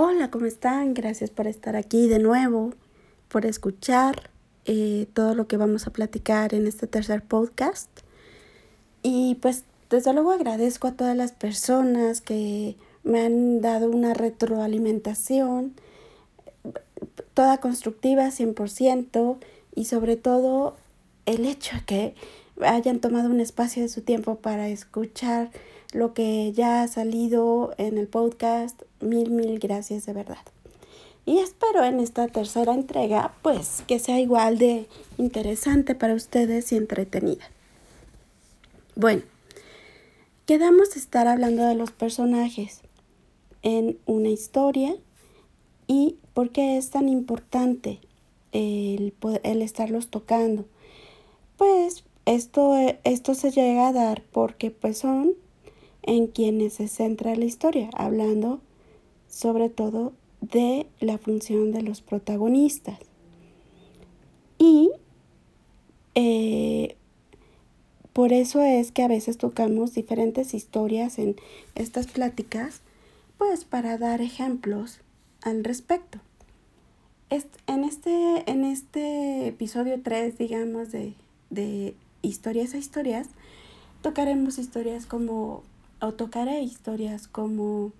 Hola, 0.00 0.30
¿cómo 0.30 0.46
están? 0.46 0.94
Gracias 0.94 1.30
por 1.30 1.48
estar 1.48 1.74
aquí 1.74 2.06
de 2.06 2.20
nuevo, 2.20 2.72
por 3.26 3.44
escuchar 3.44 4.30
eh, 4.64 5.08
todo 5.12 5.34
lo 5.34 5.48
que 5.48 5.56
vamos 5.56 5.88
a 5.88 5.92
platicar 5.92 6.54
en 6.54 6.68
este 6.68 6.86
tercer 6.86 7.20
podcast. 7.20 7.88
Y 9.02 9.38
pues 9.42 9.64
desde 9.90 10.12
luego 10.12 10.30
agradezco 10.30 10.86
a 10.86 10.92
todas 10.92 11.16
las 11.16 11.32
personas 11.32 12.20
que 12.20 12.76
me 13.02 13.22
han 13.22 13.60
dado 13.60 13.90
una 13.90 14.14
retroalimentación, 14.14 15.74
toda 17.34 17.58
constructiva, 17.58 18.28
100%, 18.28 19.38
y 19.74 19.86
sobre 19.86 20.14
todo 20.14 20.76
el 21.26 21.44
hecho 21.44 21.74
de 21.74 21.84
que 21.84 22.14
hayan 22.62 23.00
tomado 23.00 23.30
un 23.30 23.40
espacio 23.40 23.82
de 23.82 23.88
su 23.88 24.02
tiempo 24.02 24.36
para 24.36 24.68
escuchar 24.68 25.50
lo 25.92 26.14
que 26.14 26.52
ya 26.52 26.82
ha 26.82 26.88
salido 26.88 27.74
en 27.78 27.98
el 27.98 28.06
podcast. 28.08 28.82
Mil, 29.00 29.30
mil 29.30 29.58
gracias 29.58 30.06
de 30.06 30.12
verdad. 30.12 30.38
Y 31.24 31.38
espero 31.40 31.84
en 31.84 32.00
esta 32.00 32.26
tercera 32.28 32.72
entrega, 32.72 33.34
pues, 33.42 33.82
que 33.86 33.98
sea 33.98 34.18
igual 34.18 34.58
de 34.58 34.86
interesante 35.18 35.94
para 35.94 36.14
ustedes 36.14 36.72
y 36.72 36.76
entretenida. 36.76 37.50
Bueno, 38.96 39.22
quedamos 40.46 40.96
estar 40.96 41.28
hablando 41.28 41.64
de 41.64 41.74
los 41.74 41.92
personajes 41.92 42.80
en 43.62 43.98
una 44.06 44.28
historia 44.28 44.96
y 45.86 46.16
por 46.32 46.50
qué 46.50 46.78
es 46.78 46.90
tan 46.90 47.08
importante 47.08 48.00
el, 48.52 49.14
el 49.42 49.62
estarlos 49.62 50.08
tocando. 50.08 50.64
Pues 51.58 52.04
esto, 52.24 52.74
esto 53.04 53.34
se 53.34 53.50
llega 53.50 53.88
a 53.88 53.92
dar 53.92 54.22
porque 54.32 54.70
pues 54.70 54.98
son 54.98 55.34
en 56.08 56.26
quienes 56.26 56.72
se 56.72 56.88
centra 56.88 57.36
la 57.36 57.44
historia, 57.44 57.90
hablando 57.92 58.60
sobre 59.28 59.68
todo 59.68 60.14
de 60.40 60.86
la 61.00 61.18
función 61.18 61.70
de 61.70 61.82
los 61.82 62.00
protagonistas. 62.00 62.98
Y 64.56 64.90
eh, 66.14 66.96
por 68.14 68.32
eso 68.32 68.62
es 68.62 68.90
que 68.90 69.02
a 69.02 69.08
veces 69.08 69.36
tocamos 69.36 69.92
diferentes 69.92 70.54
historias 70.54 71.18
en 71.18 71.36
estas 71.74 72.06
pláticas, 72.06 72.80
pues 73.36 73.66
para 73.66 73.98
dar 73.98 74.22
ejemplos 74.22 75.00
al 75.42 75.62
respecto. 75.62 76.20
En 77.66 77.84
este, 77.84 78.50
en 78.50 78.64
este 78.64 79.48
episodio 79.48 80.00
3, 80.02 80.38
digamos, 80.38 80.90
de, 80.90 81.12
de 81.50 81.94
historias 82.22 82.72
a 82.72 82.78
historias, 82.78 83.28
tocaremos 84.00 84.56
historias 84.56 85.04
como 85.04 85.62
o 86.00 86.12
tocaré 86.12 86.62
historias 86.62 87.26
como 87.28 87.92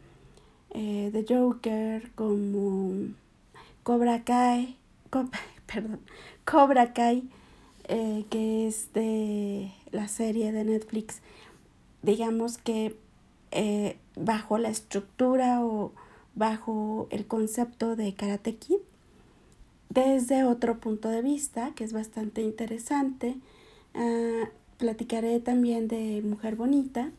eh, 0.70 1.10
The 1.12 1.24
Joker, 1.28 2.10
como 2.14 3.08
Cobra 3.82 4.24
Kai, 4.24 4.76
perdón, 5.66 6.00
Cobra 6.44 6.92
Kai, 6.92 7.28
eh, 7.88 8.24
que 8.30 8.66
es 8.66 8.92
de 8.92 9.72
la 9.90 10.08
serie 10.08 10.52
de 10.52 10.64
Netflix, 10.64 11.20
digamos 12.02 12.58
que 12.58 12.96
eh, 13.50 13.96
bajo 14.14 14.58
la 14.58 14.68
estructura 14.68 15.64
o 15.64 15.92
bajo 16.34 17.08
el 17.10 17.26
concepto 17.26 17.96
de 17.96 18.14
Karate 18.14 18.56
Kid, 18.56 18.78
desde 19.88 20.44
otro 20.44 20.78
punto 20.78 21.08
de 21.08 21.22
vista, 21.22 21.72
que 21.74 21.82
es 21.82 21.92
bastante 21.92 22.42
interesante. 22.42 23.36
Ah, 23.94 24.50
platicaré 24.76 25.40
también 25.40 25.88
de 25.88 26.22
Mujer 26.22 26.54
Bonita, 26.56 27.10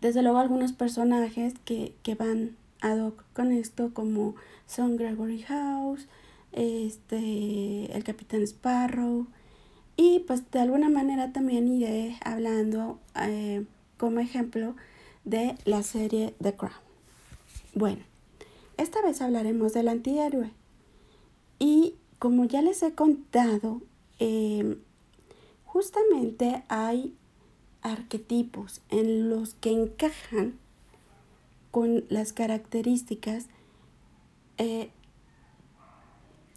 desde 0.00 0.22
luego 0.22 0.38
algunos 0.38 0.72
personajes 0.72 1.54
que, 1.64 1.94
van 2.18 2.56
ad 2.80 2.98
hoc 2.98 3.24
con 3.32 3.52
esto, 3.52 3.92
como 3.92 4.34
son 4.66 4.96
Gregory 4.96 5.42
House, 5.42 6.06
este, 6.52 7.94
el 7.94 8.04
Capitán 8.04 8.42
Sparrow, 8.42 9.26
y 9.96 10.20
pues 10.20 10.48
de 10.50 10.60
alguna 10.60 10.88
manera 10.88 11.32
también 11.32 11.66
iré 11.68 12.16
hablando 12.24 13.00
eh, 13.20 13.64
como 13.96 14.20
ejemplo 14.20 14.76
de 15.24 15.56
la 15.64 15.82
serie 15.82 16.34
The 16.40 16.54
Crown. 16.54 16.72
Bueno, 17.74 18.02
esta 18.76 19.02
vez 19.02 19.20
hablaremos 19.20 19.72
del 19.72 19.88
antihéroe. 19.88 20.52
Y 21.58 21.94
como 22.20 22.44
ya 22.44 22.62
les 22.62 22.82
he 22.82 22.94
contado, 22.94 23.82
eh, 24.20 24.78
justamente 25.64 26.62
hay 26.68 27.14
arquetipos 27.88 28.80
en 28.90 29.30
los 29.30 29.54
que 29.54 29.70
encajan 29.70 30.58
con 31.70 32.04
las 32.08 32.32
características, 32.32 33.46
eh, 34.56 34.90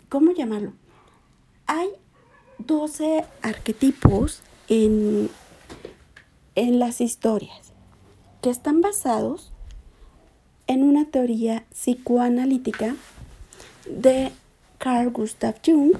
¿cómo 0.10 0.32
llamarlo? 0.32 0.74
Hay 1.68 1.90
12 2.60 3.26
arquetipos 3.42 4.42
en, 4.68 5.30
en 6.56 6.80
las 6.80 7.02
historias 7.02 7.74
que 8.42 8.50
están 8.50 8.82
basados 8.82 9.52
en 10.68 10.84
una 10.84 11.06
teoría 11.06 11.66
psicoanalítica 11.72 12.96
de 13.88 14.32
Carl 14.78 15.12
Gustav 15.12 15.56
Jung, 15.66 15.94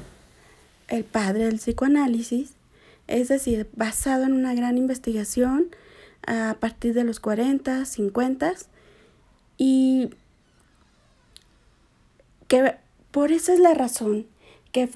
el 0.88 1.04
padre 1.04 1.46
del 1.46 1.58
psicoanálisis, 1.58 2.54
es 3.12 3.28
decir, 3.28 3.70
basado 3.76 4.24
en 4.24 4.34
una 4.34 4.54
gran 4.56 4.78
investigación 4.78 5.68
a 6.26 6.56
partir 6.60 6.94
de 6.94 7.04
los 7.04 7.20
40, 7.20 7.86
50 7.86 8.54
y 9.58 10.10
que 12.48 12.76
por 13.12 13.32
eso 13.32 13.52
es 13.54 13.60
la 13.60 13.74
razón 13.74 14.28
que 14.72 14.90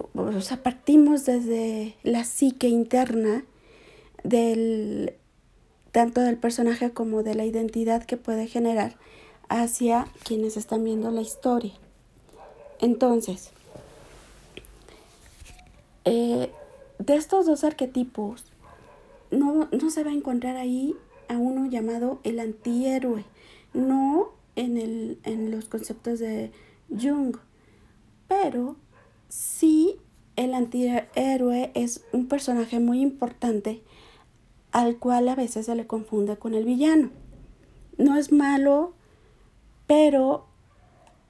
partimos 0.64 1.26
desde 1.26 1.96
la 2.04 2.24
psique 2.24 2.70
interna 2.70 3.44
del 4.24 5.14
tanto 5.92 6.22
del 6.22 6.38
personaje 6.38 6.92
como 6.92 7.24
de 7.24 7.36
la 7.36 7.46
identidad 7.46 8.04
que 8.04 8.18
puede 8.18 8.48
generar 8.48 8.96
hacia 9.50 10.08
quienes 10.24 10.58
están 10.58 10.84
viendo 10.84 11.12
la 11.12 11.22
historia. 11.22 11.74
Entonces, 12.80 13.52
eh, 16.06 16.52
de 17.00 17.16
estos 17.16 17.46
dos 17.46 17.64
arquetipos, 17.64 18.46
no, 19.32 19.68
se 19.90 20.04
va 20.04 20.12
a 20.12 20.14
encontrar 20.14 20.58
ahí 20.58 20.96
a 21.28 21.38
uno 21.38 21.66
llamado 21.66 22.20
el 22.24 22.40
antihéroe, 22.40 23.26
no 23.74 24.30
en, 24.56 24.78
el, 24.78 25.20
en 25.24 25.52
los 25.52 25.66
conceptos 25.66 26.20
de 26.20 26.52
Jung, 26.90 27.38
pero 28.28 28.76
sí 29.28 29.98
el 30.36 30.54
antihéroe 30.54 31.72
es 31.74 32.04
un 32.12 32.28
personaje 32.28 32.80
muy 32.80 33.02
importante 33.02 33.82
al 34.72 34.98
cual 34.98 35.28
a 35.30 35.36
veces 35.36 35.68
se 35.68 35.76
le 35.76 35.88
confunde 35.88 36.38
con 36.38 36.54
el 36.54 36.66
villano. 36.66 37.10
No 37.98 38.18
es 38.18 38.34
malo, 38.34 38.94
pero, 39.88 40.48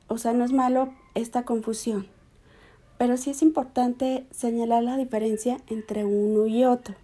o 0.07 0.17
sea, 0.17 0.33
no 0.33 0.43
es 0.43 0.51
malo 0.51 0.93
esta 1.13 1.43
confusión 1.45 2.14
pero 2.97 3.17
sí 3.17 3.31
es 3.31 3.41
importante 3.41 4.25
señalar 4.31 4.83
la 4.83 4.97
diferencia 4.97 5.59
entre 5.67 6.05
uno 6.05 6.47
y 6.47 6.63
otro. 6.65 6.95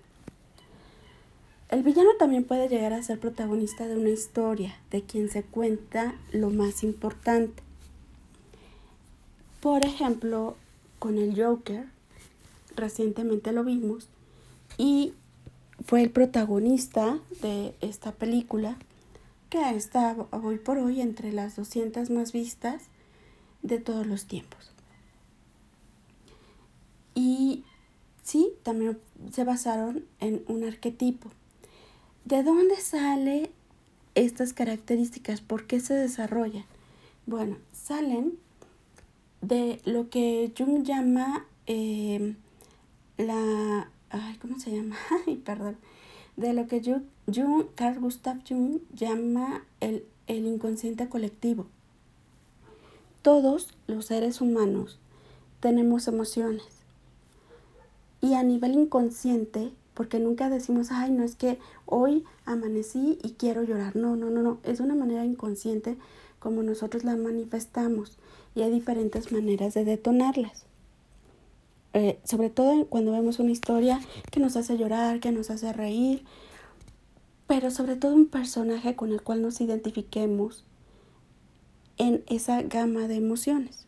El 1.69 1.84
villano 1.84 2.09
también 2.19 2.44
puede 2.44 2.68
llegar 2.68 2.91
a 2.91 3.02
ser 3.02 3.19
protagonista 3.19 3.88
de 3.88 3.96
una 3.97 4.09
historia, 4.09 4.75
de 4.90 5.03
quien 5.03 5.29
se 5.29 5.44
cuenta 5.44 6.16
lo 6.34 6.50
más 6.50 6.84
importante. 6.84 7.63
Por 9.62 9.85
ejemplo, 9.85 10.56
con 11.00 11.18
el 11.18 11.41
Joker, 11.41 11.85
recientemente 12.75 13.52
lo 13.53 13.63
vimos, 13.63 14.09
y 14.78 15.13
fue 15.85 16.02
el 16.02 16.09
protagonista 16.09 17.19
de 17.41 17.73
esta 17.81 18.12
película, 18.12 18.78
que 19.50 19.62
está 19.72 20.16
hoy 20.31 20.58
por 20.58 20.78
hoy 20.78 21.02
entre 21.02 21.31
las 21.31 21.56
200 21.56 22.09
más 22.09 22.31
vistas 22.31 22.84
de 23.61 23.79
todos 23.79 24.08
los 24.08 24.26
tiempos. 24.26 24.72
Y 27.16 27.64
sí, 28.23 28.50
también 28.63 28.99
se 29.31 29.43
basaron 29.43 30.05
en 30.19 30.43
un 30.47 30.63
arquetipo. 30.63 31.29
¿De 32.25 32.43
dónde 32.43 32.75
salen 32.78 33.49
estas 34.16 34.53
características? 34.53 35.41
¿Por 35.41 35.67
qué 35.67 35.79
se 35.79 35.93
desarrollan? 35.93 36.66
Bueno, 37.25 37.58
salen 37.73 38.37
de 39.41 39.81
lo 39.85 40.09
que 40.09 40.53
Jung 40.58 40.84
llama 40.84 41.46
em, 41.66 42.35
la... 43.17 43.90
Ay, 44.09 44.37
¿Cómo 44.41 44.59
se 44.59 44.72
llama? 44.72 44.97
Ay, 45.28 45.37
perdón. 45.37 45.78
De 46.37 46.53
lo 46.53 46.67
que 46.67 46.81
Jung, 46.81 47.66
Carl 47.75 47.99
Gustav 47.99 48.40
Jung 48.47 48.79
llama 48.93 49.66
el, 49.79 50.05
el 50.28 50.46
inconsciente 50.46 51.09
colectivo. 51.09 51.67
Todos 53.22 53.75
los 53.87 54.05
seres 54.05 54.41
humanos 54.41 54.99
tenemos 55.59 56.07
emociones 56.07 56.80
y 58.22 58.35
a 58.35 58.44
nivel 58.44 58.73
inconsciente, 58.76 59.72
porque 59.94 60.20
nunca 60.20 60.50
decimos, 60.50 60.90
ay, 60.91 61.12
no 61.12 61.23
es 61.23 61.35
que 61.35 61.58
hoy 61.85 62.23
amanecí 62.46 63.18
y 63.23 63.32
quiero 63.32 63.64
llorar. 63.64 63.96
No, 63.96 64.16
no, 64.16 64.29
no, 64.29 64.41
no. 64.41 64.59
Es 64.64 64.79
una 64.79 64.96
manera 64.96 65.26
inconsciente 65.26 65.97
como 66.40 66.64
nosotros 66.64 67.03
la 67.03 67.16
manifestamos 67.16 68.18
y 68.56 68.62
hay 68.62 68.72
diferentes 68.72 69.32
maneras 69.32 69.73
de 69.73 69.85
detonarlas. 69.85 70.66
Eh, 71.94 72.20
sobre 72.23 72.50
todo 72.50 72.85
cuando 72.85 73.12
vemos 73.12 73.40
una 73.40 73.52
historia 73.52 74.00
que 74.32 74.40
nos 74.40 74.56
hace 74.56 74.78
llorar, 74.78 75.20
que 75.20 75.32
nos 75.32 75.50
hace 75.50 75.74
reír, 75.74 76.24
pero 77.47 77.70
sobre 77.70 77.97
todo 77.97 78.14
un 78.16 78.28
personaje 78.28 78.96
con 78.96 79.12
el 79.12 79.22
cual 79.22 79.41
nos 79.41 79.59
identifiquemos 79.59 80.64
en 81.97 82.24
esa 82.28 82.62
gama 82.62 83.08
de 83.08 83.16
emociones. 83.16 83.85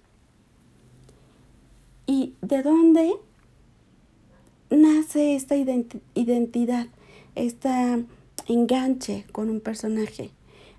¿Y 2.05 2.33
de 2.41 2.61
dónde 2.61 3.13
nace 4.75 5.35
esta 5.35 5.55
identidad, 5.55 6.87
este 7.35 8.05
enganche 8.47 9.25
con 9.31 9.49
un 9.49 9.59
personaje? 9.59 10.31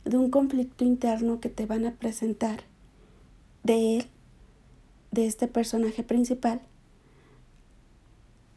De 0.05 0.19
un 0.19 0.31
conflicto 0.31 0.85
interno 0.85 1.41
que 1.41 1.49
te 1.49 1.67
van 1.67 1.87
a 1.87 1.93
presentar 1.93 2.65
de 3.63 3.97
él, 3.97 4.07
de 5.11 5.27
este 5.27 5.49
personaje 5.49 6.03
principal, 6.03 6.61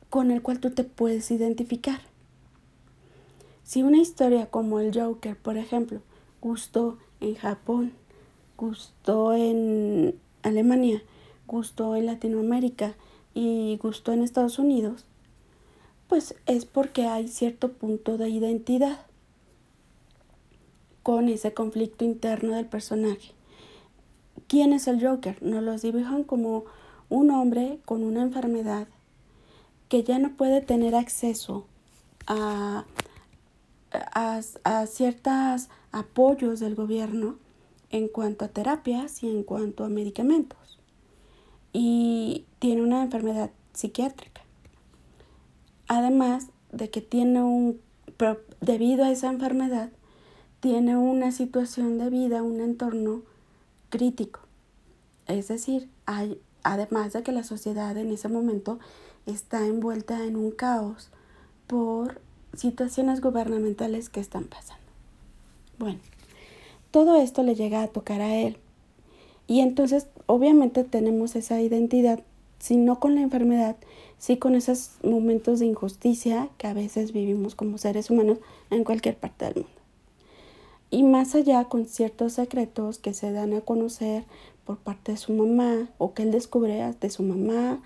con 0.09 0.31
el 0.31 0.41
cual 0.41 0.59
tú 0.59 0.71
te 0.71 0.83
puedes 0.83 1.31
identificar. 1.31 2.01
Si 3.63 3.83
una 3.83 3.97
historia 3.97 4.47
como 4.47 4.79
el 4.79 4.97
Joker, 4.97 5.37
por 5.37 5.57
ejemplo, 5.57 6.01
gustó 6.41 6.97
en 7.19 7.35
Japón, 7.35 7.93
gustó 8.57 9.33
en 9.33 10.15
Alemania, 10.41 11.01
gustó 11.47 11.95
en 11.95 12.05
Latinoamérica 12.05 12.95
y 13.33 13.77
gustó 13.81 14.13
en 14.13 14.23
Estados 14.23 14.57
Unidos, 14.59 15.05
pues 16.07 16.35
es 16.45 16.65
porque 16.65 17.05
hay 17.05 17.27
cierto 17.27 17.73
punto 17.73 18.17
de 18.17 18.29
identidad 18.29 18.99
con 21.03 21.29
ese 21.29 21.53
conflicto 21.53 22.05
interno 22.05 22.55
del 22.55 22.65
personaje. 22.65 23.31
¿Quién 24.47 24.73
es 24.73 24.87
el 24.87 25.05
Joker? 25.05 25.41
Nos 25.41 25.63
lo 25.63 25.77
dibujan 25.77 26.23
como 26.23 26.65
un 27.09 27.31
hombre 27.31 27.79
con 27.85 28.03
una 28.03 28.21
enfermedad 28.21 28.87
que 29.89 30.03
ya 30.03 30.19
no 30.19 30.35
puede 30.35 30.61
tener 30.61 30.95
acceso 30.95 31.65
a, 32.25 32.85
a, 33.91 34.41
a 34.63 34.85
ciertos 34.85 35.69
apoyos 35.91 36.59
del 36.59 36.75
gobierno 36.75 37.37
en 37.89 38.07
cuanto 38.07 38.45
a 38.45 38.49
terapias 38.49 39.23
y 39.23 39.29
en 39.29 39.43
cuanto 39.43 39.83
a 39.83 39.89
medicamentos. 39.89 40.79
Y 41.73 42.45
tiene 42.59 42.81
una 42.81 43.03
enfermedad 43.03 43.51
psiquiátrica. 43.73 44.36
Además 45.87 46.47
de 46.71 46.89
que 46.89 47.01
tiene 47.01 47.43
un, 47.43 47.79
debido 48.61 49.03
a 49.03 49.11
esa 49.11 49.29
enfermedad, 49.29 49.89
tiene 50.59 50.97
una 50.97 51.31
situación 51.31 51.97
de 51.97 52.09
vida, 52.09 52.43
un 52.43 52.59
entorno 52.59 53.21
crítico. 53.89 54.41
Es 55.27 55.47
decir, 55.47 55.89
hay, 56.05 56.39
además 56.63 57.13
de 57.13 57.23
que 57.23 57.31
la 57.31 57.43
sociedad 57.43 57.95
en 57.97 58.11
ese 58.11 58.27
momento 58.27 58.79
está 59.25 59.65
envuelta 59.65 60.23
en 60.23 60.35
un 60.35 60.51
caos 60.51 61.09
por 61.67 62.21
situaciones 62.53 63.21
gubernamentales 63.21 64.09
que 64.09 64.19
están 64.19 64.45
pasando. 64.45 64.83
Bueno, 65.77 65.99
todo 66.91 67.21
esto 67.21 67.43
le 67.43 67.55
llega 67.55 67.83
a 67.83 67.87
tocar 67.87 68.21
a 68.21 68.35
él. 68.35 68.57
Y 69.45 69.59
entonces, 69.61 70.07
obviamente 70.25 70.83
tenemos 70.83 71.35
esa 71.35 71.61
identidad, 71.61 72.21
si 72.59 72.77
no 72.77 72.99
con 72.99 73.15
la 73.15 73.21
enfermedad, 73.21 73.75
sí 74.17 74.37
con 74.37 74.55
esos 74.55 74.91
momentos 75.03 75.59
de 75.59 75.65
injusticia 75.65 76.49
que 76.57 76.67
a 76.67 76.73
veces 76.73 77.13
vivimos 77.13 77.55
como 77.55 77.77
seres 77.77 78.09
humanos 78.09 78.39
en 78.69 78.83
cualquier 78.83 79.17
parte 79.17 79.45
del 79.45 79.55
mundo. 79.55 79.69
Y 80.89 81.03
más 81.03 81.35
allá 81.35 81.65
con 81.65 81.85
ciertos 81.85 82.33
secretos 82.33 82.97
que 82.97 83.13
se 83.13 83.31
dan 83.31 83.53
a 83.53 83.61
conocer 83.61 84.23
por 84.65 84.77
parte 84.77 85.13
de 85.13 85.17
su 85.17 85.33
mamá 85.33 85.89
o 85.97 86.13
que 86.13 86.23
él 86.23 86.31
descubre 86.31 86.93
de 86.99 87.09
su 87.09 87.23
mamá, 87.23 87.81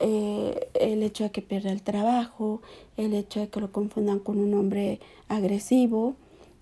eh, 0.00 0.68
el 0.74 1.02
hecho 1.02 1.24
de 1.24 1.30
que 1.30 1.42
pierda 1.42 1.70
el 1.70 1.82
trabajo, 1.82 2.62
el 2.96 3.12
hecho 3.12 3.40
de 3.40 3.48
que 3.48 3.60
lo 3.60 3.70
confundan 3.70 4.18
con 4.18 4.38
un 4.38 4.54
hombre 4.54 5.00
agresivo, 5.28 6.14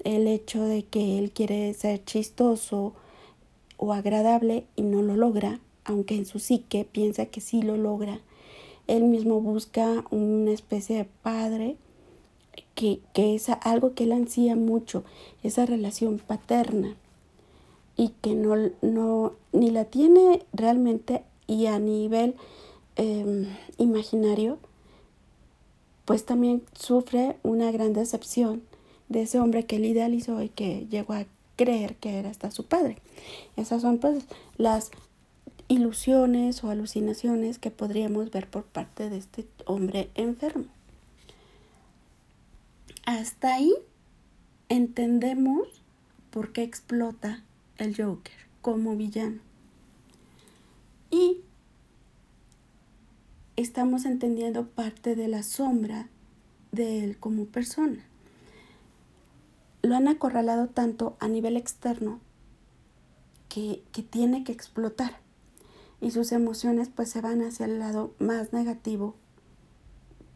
el 0.02 0.26
hecho 0.26 0.64
de 0.64 0.84
que 0.84 1.18
él 1.18 1.30
quiere 1.30 1.72
ser 1.74 2.04
chistoso 2.04 2.94
o 3.76 3.92
agradable 3.92 4.64
y 4.74 4.82
no 4.82 5.02
lo 5.02 5.16
logra, 5.16 5.60
aunque 5.84 6.16
en 6.16 6.26
su 6.26 6.40
psique 6.40 6.84
piensa 6.84 7.26
que 7.26 7.40
sí 7.40 7.62
lo 7.62 7.76
logra. 7.76 8.20
Él 8.88 9.04
mismo 9.04 9.40
busca 9.40 10.04
una 10.10 10.50
especie 10.50 10.96
de 10.96 11.04
padre 11.04 11.76
que, 12.74 13.00
que 13.12 13.36
es 13.36 13.48
algo 13.48 13.94
que 13.94 14.04
él 14.04 14.12
ansía 14.12 14.56
mucho, 14.56 15.04
esa 15.44 15.64
relación 15.64 16.18
paterna 16.18 16.96
y 17.96 18.10
que 18.22 18.34
no, 18.34 18.54
no 18.80 19.34
ni 19.52 19.70
la 19.70 19.84
tiene 19.84 20.44
realmente 20.52 21.22
y 21.46 21.66
a 21.66 21.78
nivel 21.78 22.36
em, 22.96 23.46
imaginario, 23.76 24.58
pues 26.04 26.24
también 26.24 26.62
sufre 26.78 27.36
una 27.42 27.70
gran 27.72 27.92
decepción 27.92 28.62
de 29.08 29.22
ese 29.22 29.40
hombre 29.40 29.66
que 29.66 29.76
él 29.76 29.84
idealizó 29.84 30.42
y 30.42 30.48
que 30.48 30.86
llegó 30.90 31.14
a 31.14 31.26
creer 31.56 31.96
que 31.96 32.18
era 32.18 32.30
hasta 32.30 32.50
su 32.50 32.64
padre. 32.64 32.98
Esas 33.56 33.82
son 33.82 33.98
pues 33.98 34.24
las 34.56 34.90
ilusiones 35.68 36.64
o 36.64 36.70
alucinaciones 36.70 37.58
que 37.58 37.70
podríamos 37.70 38.30
ver 38.30 38.48
por 38.48 38.64
parte 38.64 39.10
de 39.10 39.18
este 39.18 39.46
hombre 39.66 40.10
enfermo. 40.14 40.66
Hasta 43.06 43.54
ahí 43.54 43.72
entendemos 44.68 45.82
por 46.30 46.52
qué 46.52 46.62
explota 46.62 47.42
el 47.76 47.96
Joker 47.96 48.34
como 48.60 48.96
villano. 48.96 49.40
Y 51.10 51.40
estamos 53.56 54.04
entendiendo 54.04 54.66
parte 54.66 55.16
de 55.16 55.28
la 55.28 55.42
sombra 55.42 56.08
de 56.72 57.02
él 57.04 57.18
como 57.18 57.46
persona 57.46 58.08
lo 59.82 59.96
han 59.96 60.08
acorralado 60.08 60.68
tanto 60.68 61.16
a 61.20 61.28
nivel 61.28 61.56
externo 61.56 62.20
que, 63.48 63.82
tiene 64.10 64.44
que 64.44 64.52
explotar 64.52 65.18
y 66.00 66.10
sus 66.10 66.32
emociones 66.32 66.88
pues 66.94 67.10
se 67.10 67.20
van 67.20 67.42
hacia 67.42 67.66
el 67.66 67.78
lado 67.78 68.14
más 68.18 68.52
negativo 68.52 69.16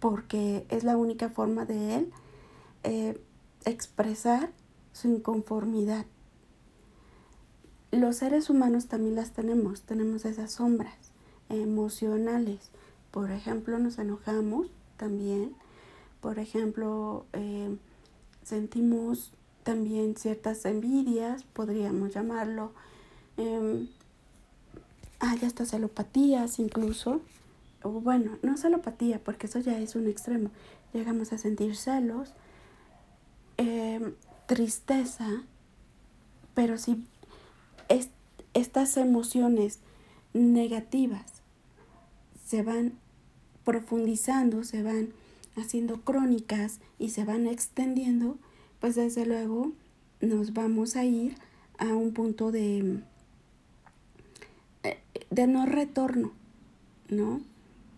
porque 0.01 0.67
es 0.69 0.83
la 0.83 0.97
única 0.97 1.31
forma 1.31 1.65
de 1.65 1.95
él 1.95 2.13
eh, 2.83 3.21
expresar 3.65 4.51
su 4.93 5.09
inconformidad. 5.09 6.07
Los 7.93 8.17
seres 8.17 8.51
humanos 8.51 8.89
también 8.89 9.15
las 9.15 9.31
tenemos, 9.31 9.83
tenemos 9.83 10.25
esas 10.25 10.53
sombras 10.53 11.13
emocionales. 11.49 12.71
Por 13.13 13.31
ejemplo, 13.31 13.79
nos 13.79 13.99
enojamos 13.99 14.69
también. 14.97 15.55
Por 16.21 16.41
ejemplo, 16.41 17.27
eh, 17.33 17.77
sentimos 18.43 19.33
también 19.63 20.17
ciertas 20.17 20.65
envidias, 20.65 21.45
podríamos 21.45 22.13
llamarlo. 22.13 22.73
Eh, 23.37 23.87
hay 25.23 25.39
hasta 25.45 25.65
celopatías 25.65 26.59
incluso. 26.59 27.23
O 27.83 27.91
bueno, 27.91 28.39
no 28.43 28.57
celopatía, 28.57 29.23
porque 29.23 29.47
eso 29.47 29.61
ya 29.61 29.79
es 29.79 29.95
un 29.97 30.09
extremo. 30.09 30.51
Llegamos 30.93 31.33
a 31.33 31.39
sentir 31.39 31.77
celos, 31.77 32.35
em, 33.57 34.15
tristeza, 34.47 35.45
pero 36.55 36.77
si 36.77 37.05
estas 38.53 38.97
emociones 38.97 39.79
negativas 40.35 41.25
se 42.45 42.63
van 42.63 42.93
profundizando, 43.65 44.65
se 44.65 44.83
van 44.83 45.13
haciendo 45.57 46.01
crónicas 46.03 46.81
y 46.99 47.11
se 47.11 47.25
van 47.25 47.47
extendiendo, 47.47 48.37
pues 48.81 48.97
desde 48.97 49.25
luego 49.25 49.73
nos 50.21 50.53
vamos 50.53 50.97
a 50.97 51.05
ir 51.05 51.37
a 51.79 51.87
un 51.87 52.13
punto 52.13 52.53
de, 52.53 53.03
de 55.33 55.47
no 55.47 55.65
retorno, 55.65 56.31
¿no? 57.09 57.41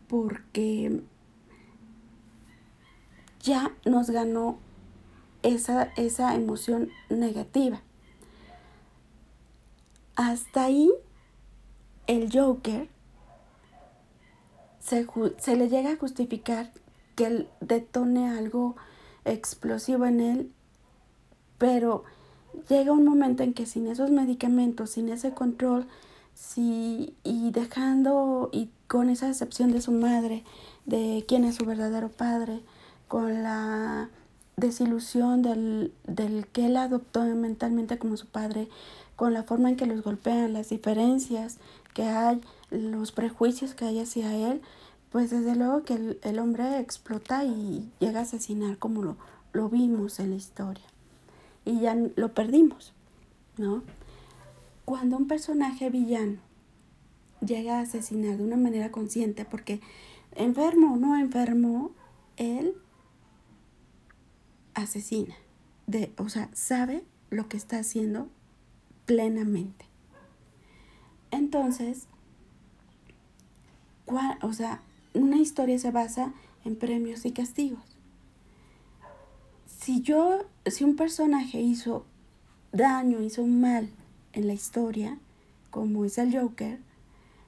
Porque 0.06 1.02
ya 3.42 3.72
nos 3.84 4.10
ganó 4.10 4.58
esa, 5.42 5.92
esa 5.96 6.36
emoción 6.36 6.90
negativa. 7.10 7.82
Hasta 10.14 10.64
ahí 10.64 10.92
el 12.06 12.30
Joker 12.32 12.88
se, 14.78 15.04
se, 15.38 15.56
le 15.56 15.68
llega 15.68 15.90
a 15.90 15.96
justificar 15.96 16.70
que 17.16 17.26
él 17.26 17.48
detone 17.60 18.28
algo 18.28 18.76
explosivo 19.24 20.06
en 20.06 20.20
él, 20.20 20.52
pero 21.58 22.04
llega 22.68 22.92
un 22.92 23.04
momento 23.04 23.42
en 23.42 23.54
que 23.54 23.66
sin 23.66 23.88
esos 23.88 24.10
medicamentos, 24.10 24.90
sin 24.90 25.08
ese 25.08 25.34
control, 25.34 25.88
si, 26.34 27.14
y 27.24 27.50
dejando 27.52 28.50
y 28.52 28.68
con 28.86 29.08
esa 29.10 29.28
decepción 29.28 29.72
de 29.72 29.80
su 29.80 29.92
madre, 29.92 30.44
de 30.84 31.24
quién 31.26 31.44
es 31.44 31.56
su 31.56 31.64
verdadero 31.64 32.08
padre, 32.10 32.60
con 33.08 33.42
la 33.42 34.10
desilusión 34.56 35.42
del, 35.42 35.92
del 36.06 36.46
que 36.48 36.66
él 36.66 36.76
adoptó 36.76 37.24
mentalmente 37.24 37.98
como 37.98 38.16
su 38.16 38.26
padre, 38.26 38.68
con 39.16 39.32
la 39.32 39.44
forma 39.44 39.70
en 39.70 39.76
que 39.76 39.86
los 39.86 40.02
golpean, 40.02 40.52
las 40.52 40.68
diferencias 40.68 41.58
que 41.92 42.04
hay, 42.04 42.40
los 42.70 43.12
prejuicios 43.12 43.74
que 43.74 43.84
hay 43.84 44.00
hacia 44.00 44.34
él, 44.34 44.60
pues 45.10 45.30
desde 45.30 45.54
luego 45.54 45.84
que 45.84 45.94
el, 45.94 46.18
el 46.22 46.38
hombre 46.40 46.80
explota 46.80 47.44
y 47.44 47.88
llega 48.00 48.20
a 48.20 48.22
asesinar 48.22 48.78
como 48.78 49.02
lo, 49.02 49.16
lo 49.52 49.68
vimos 49.68 50.18
en 50.18 50.30
la 50.30 50.36
historia. 50.36 50.84
Y 51.64 51.80
ya 51.80 51.96
lo 52.16 52.34
perdimos, 52.34 52.92
¿no? 53.56 53.82
Cuando 54.84 55.16
un 55.16 55.26
personaje 55.26 55.90
villano 55.90 56.38
llega 57.44 57.78
a 57.78 57.82
asesinar 57.82 58.36
de 58.36 58.44
una 58.44 58.56
manera 58.56 58.90
consciente, 58.90 59.44
porque 59.44 59.80
enfermo 60.32 60.94
o 60.94 60.96
no 60.96 61.16
enfermo, 61.16 61.92
él 62.36 62.74
asesina. 64.74 65.34
De, 65.86 66.12
o 66.18 66.28
sea, 66.28 66.50
sabe 66.54 67.04
lo 67.30 67.48
que 67.48 67.56
está 67.56 67.78
haciendo 67.78 68.28
plenamente. 69.06 69.86
Entonces, 71.30 72.08
o 74.06 74.52
sea, 74.52 74.82
una 75.14 75.36
historia 75.38 75.78
se 75.78 75.90
basa 75.90 76.32
en 76.64 76.76
premios 76.76 77.24
y 77.24 77.32
castigos. 77.32 77.82
Si 79.66 80.00
yo, 80.00 80.46
si 80.66 80.84
un 80.84 80.96
personaje 80.96 81.60
hizo 81.60 82.06
daño, 82.72 83.20
hizo 83.20 83.46
mal 83.46 83.90
en 84.34 84.46
la 84.46 84.52
historia, 84.52 85.18
como 85.70 86.04
es 86.04 86.18
el 86.18 86.36
Joker, 86.36 86.78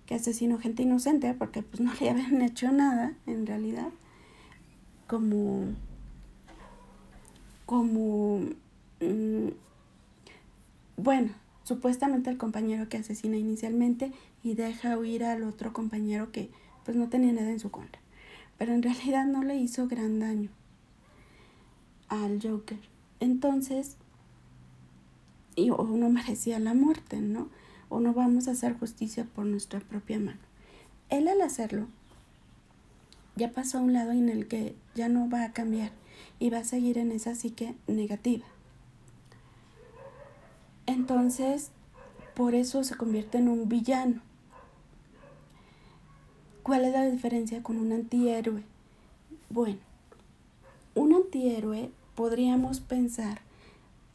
que 0.06 0.14
asesinó 0.14 0.58
gente 0.58 0.82
inocente 0.82 1.34
porque 1.34 1.62
pues 1.62 1.80
no 1.80 1.92
le 2.00 2.10
habían 2.10 2.40
hecho 2.42 2.70
nada 2.72 3.14
en 3.26 3.46
realidad, 3.46 3.88
como, 5.06 5.64
como, 7.66 8.40
mm, 9.00 9.48
bueno, 10.96 11.32
supuestamente 11.64 12.30
el 12.30 12.38
compañero 12.38 12.88
que 12.88 12.96
asesina 12.96 13.36
inicialmente 13.36 14.12
y 14.42 14.54
deja 14.54 14.96
huir 14.96 15.24
al 15.24 15.42
otro 15.42 15.72
compañero 15.72 16.30
que 16.30 16.50
pues 16.84 16.96
no 16.96 17.08
tenía 17.08 17.32
nada 17.32 17.50
en 17.50 17.60
su 17.60 17.70
contra. 17.70 18.00
Pero 18.58 18.72
en 18.72 18.82
realidad 18.82 19.26
no 19.26 19.42
le 19.42 19.56
hizo 19.56 19.88
gran 19.88 20.20
daño 20.20 20.50
al 22.08 22.40
Joker. 22.40 22.78
Entonces, 23.20 23.96
y 25.56 25.70
uno 25.70 26.08
merecía 26.10 26.60
la 26.60 26.74
muerte, 26.74 27.20
¿no? 27.20 27.48
O 27.88 28.00
no 28.00 28.12
vamos 28.12 28.46
a 28.46 28.52
hacer 28.52 28.78
justicia 28.78 29.24
por 29.24 29.46
nuestra 29.46 29.80
propia 29.80 30.20
mano. 30.20 30.38
Él 31.08 31.26
al 31.28 31.40
hacerlo, 31.40 31.88
ya 33.36 33.50
pasó 33.52 33.78
a 33.78 33.82
un 33.82 33.92
lado 33.92 34.12
en 34.12 34.28
el 34.28 34.46
que 34.46 34.74
ya 34.94 35.08
no 35.08 35.28
va 35.28 35.44
a 35.44 35.52
cambiar 35.52 35.92
y 36.38 36.50
va 36.50 36.58
a 36.58 36.64
seguir 36.64 36.98
en 36.98 37.12
esa 37.12 37.34
psique 37.34 37.74
negativa. 37.86 38.44
Entonces, 40.86 41.70
por 42.34 42.54
eso 42.54 42.84
se 42.84 42.96
convierte 42.96 43.38
en 43.38 43.48
un 43.48 43.68
villano. 43.68 44.20
¿Cuál 46.62 46.84
es 46.84 46.92
la 46.92 47.06
diferencia 47.06 47.62
con 47.62 47.78
un 47.78 47.92
antihéroe? 47.92 48.62
Bueno, 49.50 49.78
un 50.94 51.14
antihéroe 51.14 51.90
podríamos 52.14 52.80
pensar, 52.80 53.40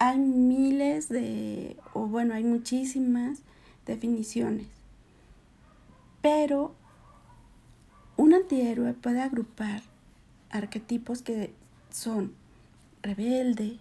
hay 0.01 0.17
miles 0.17 1.09
de, 1.09 1.77
o 1.93 2.07
bueno, 2.07 2.33
hay 2.33 2.43
muchísimas 2.43 3.43
definiciones, 3.85 4.65
pero 6.23 6.73
un 8.17 8.33
antihéroe 8.33 8.93
puede 8.93 9.21
agrupar 9.21 9.83
arquetipos 10.49 11.21
que 11.21 11.53
son 11.91 12.33
rebelde, 13.03 13.77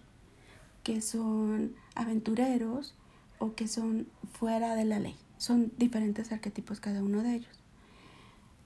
que 0.83 1.01
son 1.01 1.73
aventureros 1.95 2.93
o 3.39 3.55
que 3.55 3.67
son 3.67 4.05
fuera 4.31 4.75
de 4.75 4.85
la 4.85 4.99
ley. 4.99 5.15
Son 5.39 5.71
diferentes 5.79 6.31
arquetipos 6.31 6.79
cada 6.79 7.01
uno 7.01 7.23
de 7.23 7.33
ellos. 7.33 7.59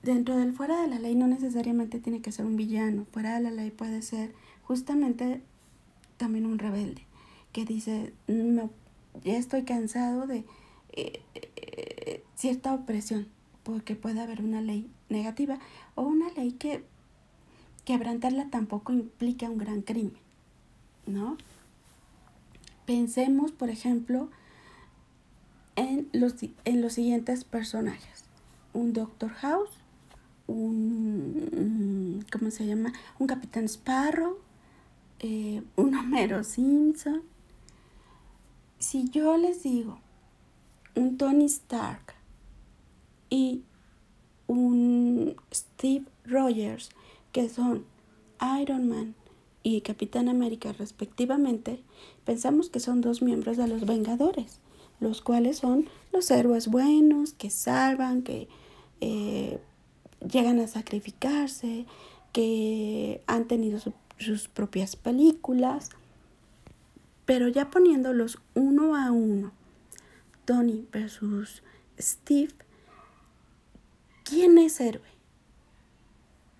Dentro 0.02 0.36
del 0.36 0.52
fuera 0.52 0.82
de 0.82 0.88
la 0.88 0.98
ley 0.98 1.14
no 1.14 1.26
necesariamente 1.26 2.00
tiene 2.00 2.20
que 2.20 2.32
ser 2.32 2.44
un 2.44 2.58
villano. 2.58 3.06
Fuera 3.12 3.36
de 3.36 3.40
la 3.40 3.50
ley 3.50 3.70
puede 3.70 4.02
ser 4.02 4.34
justamente 4.62 5.40
también 6.18 6.44
un 6.44 6.58
rebelde 6.58 7.05
que 7.56 7.64
dice, 7.64 8.12
no, 8.26 8.68
ya 9.24 9.38
estoy 9.38 9.62
cansado 9.62 10.26
de 10.26 10.44
eh, 10.92 11.22
eh, 11.34 12.22
cierta 12.34 12.74
opresión, 12.74 13.28
porque 13.62 13.96
puede 13.96 14.20
haber 14.20 14.42
una 14.42 14.60
ley 14.60 14.90
negativa 15.08 15.58
o 15.94 16.02
una 16.02 16.28
ley 16.32 16.52
que 16.52 16.84
quebrantarla 17.86 18.50
tampoco 18.50 18.92
implica 18.92 19.48
un 19.48 19.56
gran 19.56 19.80
crimen, 19.80 20.18
¿no? 21.06 21.38
Pensemos, 22.84 23.52
por 23.52 23.70
ejemplo, 23.70 24.28
en 25.76 26.10
los, 26.12 26.34
en 26.66 26.82
los 26.82 26.92
siguientes 26.92 27.44
personajes. 27.44 28.24
Un 28.74 28.92
Doctor 28.92 29.30
House, 29.30 29.70
un, 30.46 32.22
¿cómo 32.30 32.50
se 32.50 32.66
llama? 32.66 32.92
Un 33.18 33.26
Capitán 33.26 33.64
Sparrow, 33.64 34.36
eh, 35.20 35.62
un 35.76 35.94
Homero 35.94 36.44
Simpson. 36.44 37.22
Si 38.78 39.08
yo 39.08 39.38
les 39.38 39.62
digo 39.62 39.98
un 40.94 41.16
Tony 41.16 41.46
Stark 41.46 42.14
y 43.30 43.62
un 44.46 45.34
Steve 45.52 46.04
Rogers, 46.24 46.90
que 47.32 47.48
son 47.48 47.86
Iron 48.60 48.88
Man 48.88 49.14
y 49.62 49.80
Capitán 49.80 50.28
América 50.28 50.72
respectivamente, 50.72 51.80
pensamos 52.24 52.68
que 52.68 52.80
son 52.80 53.00
dos 53.00 53.22
miembros 53.22 53.56
de 53.56 53.66
los 53.66 53.86
Vengadores, 53.86 54.60
los 55.00 55.22
cuales 55.22 55.58
son 55.58 55.88
los 56.12 56.30
héroes 56.30 56.68
buenos 56.68 57.32
que 57.32 57.48
salvan, 57.48 58.22
que 58.22 58.46
eh, 59.00 59.58
llegan 60.30 60.60
a 60.60 60.68
sacrificarse, 60.68 61.86
que 62.32 63.22
han 63.26 63.46
tenido 63.46 63.78
sus 64.18 64.48
propias 64.48 64.96
películas, 64.96 65.90
pero 67.26 67.48
ya 67.48 67.70
poniéndolos 67.70 68.38
uno 68.54 68.96
a 68.96 69.10
uno, 69.10 69.52
Tony 70.44 70.86
versus 70.92 71.62
Steve, 71.98 72.54
¿quién 74.24 74.56
es 74.58 74.80
héroe? 74.80 75.02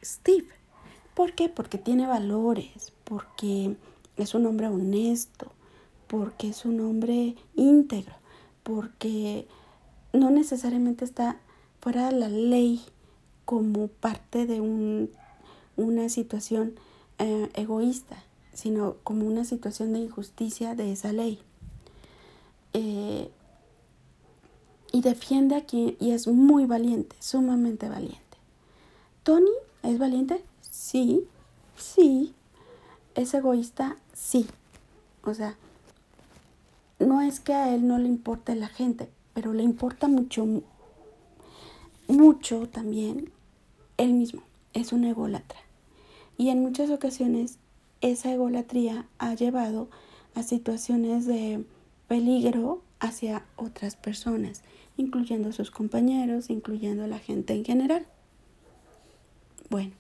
Steve. 0.05 0.49
¿Por 1.15 1.35
qué? 1.35 1.49
Porque 1.49 1.79
tiene 1.79 2.07
valores, 2.07 2.93
porque 3.05 3.77
es 4.17 4.35
un 4.35 4.45
hombre 4.47 4.67
honesto, 4.67 5.53
porque 6.07 6.49
es 6.49 6.65
un 6.65 6.81
hombre 6.81 7.37
íntegro, 7.55 8.15
porque 8.63 9.47
no 10.13 10.31
necesariamente 10.31 11.05
está 11.05 11.39
fuera 11.81 12.07
de 12.07 12.19
la 12.19 12.29
ley 12.29 12.83
como 13.45 13.89
parte 13.89 14.47
de 14.47 14.61
un, 14.61 15.11
una 15.77 16.09
situación 16.09 16.75
eh, 17.19 17.49
egoísta, 17.55 18.17
sino 18.57 18.97
como 19.05 19.27
una 19.27 19.45
situación 19.45 19.93
de 19.93 20.01
injusticia 20.01 20.75
de 20.75 20.91
esa 20.93 21.13
ley. 21.13 21.39
Eh, 22.73 23.31
y 24.93 25.01
defiende 25.03 25.55
aquí 25.55 25.97
y 26.01 26.11
es 26.11 26.27
muy 26.27 26.67
valiente, 26.67 27.17
sumamente 27.21 27.89
valiente. 27.89 28.21
Tony 29.23 29.53
es 29.83 29.99
valiente, 29.99 30.43
sí, 30.61 31.27
sí, 31.77 32.35
¿Es 33.17 33.33
egoísta? 33.33 33.97
Sí. 34.13 34.47
O 35.25 35.33
sea, 35.33 35.57
no 36.99 37.23
es 37.23 37.41
que 37.41 37.55
a 37.55 37.75
él 37.75 37.89
no 37.89 37.99
le 37.99 38.09
importe 38.09 38.55
la 38.55 38.69
gente, 38.69 39.09
pero 39.33 39.55
le 39.55 39.63
importa 39.63 40.07
mucho, 40.07 40.47
mucho 42.09 42.69
también 42.69 43.33
él 43.97 44.13
mismo. 44.13 44.43
Es 44.75 44.93
un 44.93 45.05
ególatra. 45.05 45.59
Y 46.37 46.51
en 46.51 46.61
muchas 46.61 46.91
ocasiones 46.91 47.59
esa 48.07 48.33
egolatría 48.33 49.07
ha 49.19 49.35
llevado 49.35 49.89
a 50.35 50.43
situaciones 50.43 51.27
de 51.27 51.65
peligro 52.09 52.83
hacia 53.01 53.45
otras 53.57 53.97
personas, 53.97 54.63
incluyendo 54.97 55.53
sus 55.53 55.71
compañeros, 55.71 56.51
incluyendo 56.51 57.05
a 57.05 57.09
la 57.09 57.19
gente 57.19 57.55
en 57.55 57.65
general. 57.65 58.07
Bueno, 59.69 59.93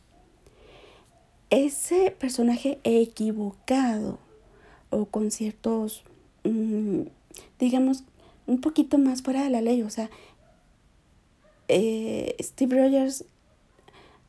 ese 1.50 2.10
personaje 2.18 2.78
equivocado 2.84 4.18
o 4.90 5.06
con 5.06 5.30
ciertos, 5.30 6.02
mm, 6.44 7.02
digamos, 7.58 8.04
un 8.46 8.60
poquito 8.60 8.98
más 8.98 9.22
fuera 9.22 9.42
de 9.42 9.50
la 9.50 9.60
ley, 9.60 9.82
o 9.82 9.90
sea, 9.90 10.10
eh, 11.68 12.36
Steve 12.40 12.76
Rogers 12.76 13.24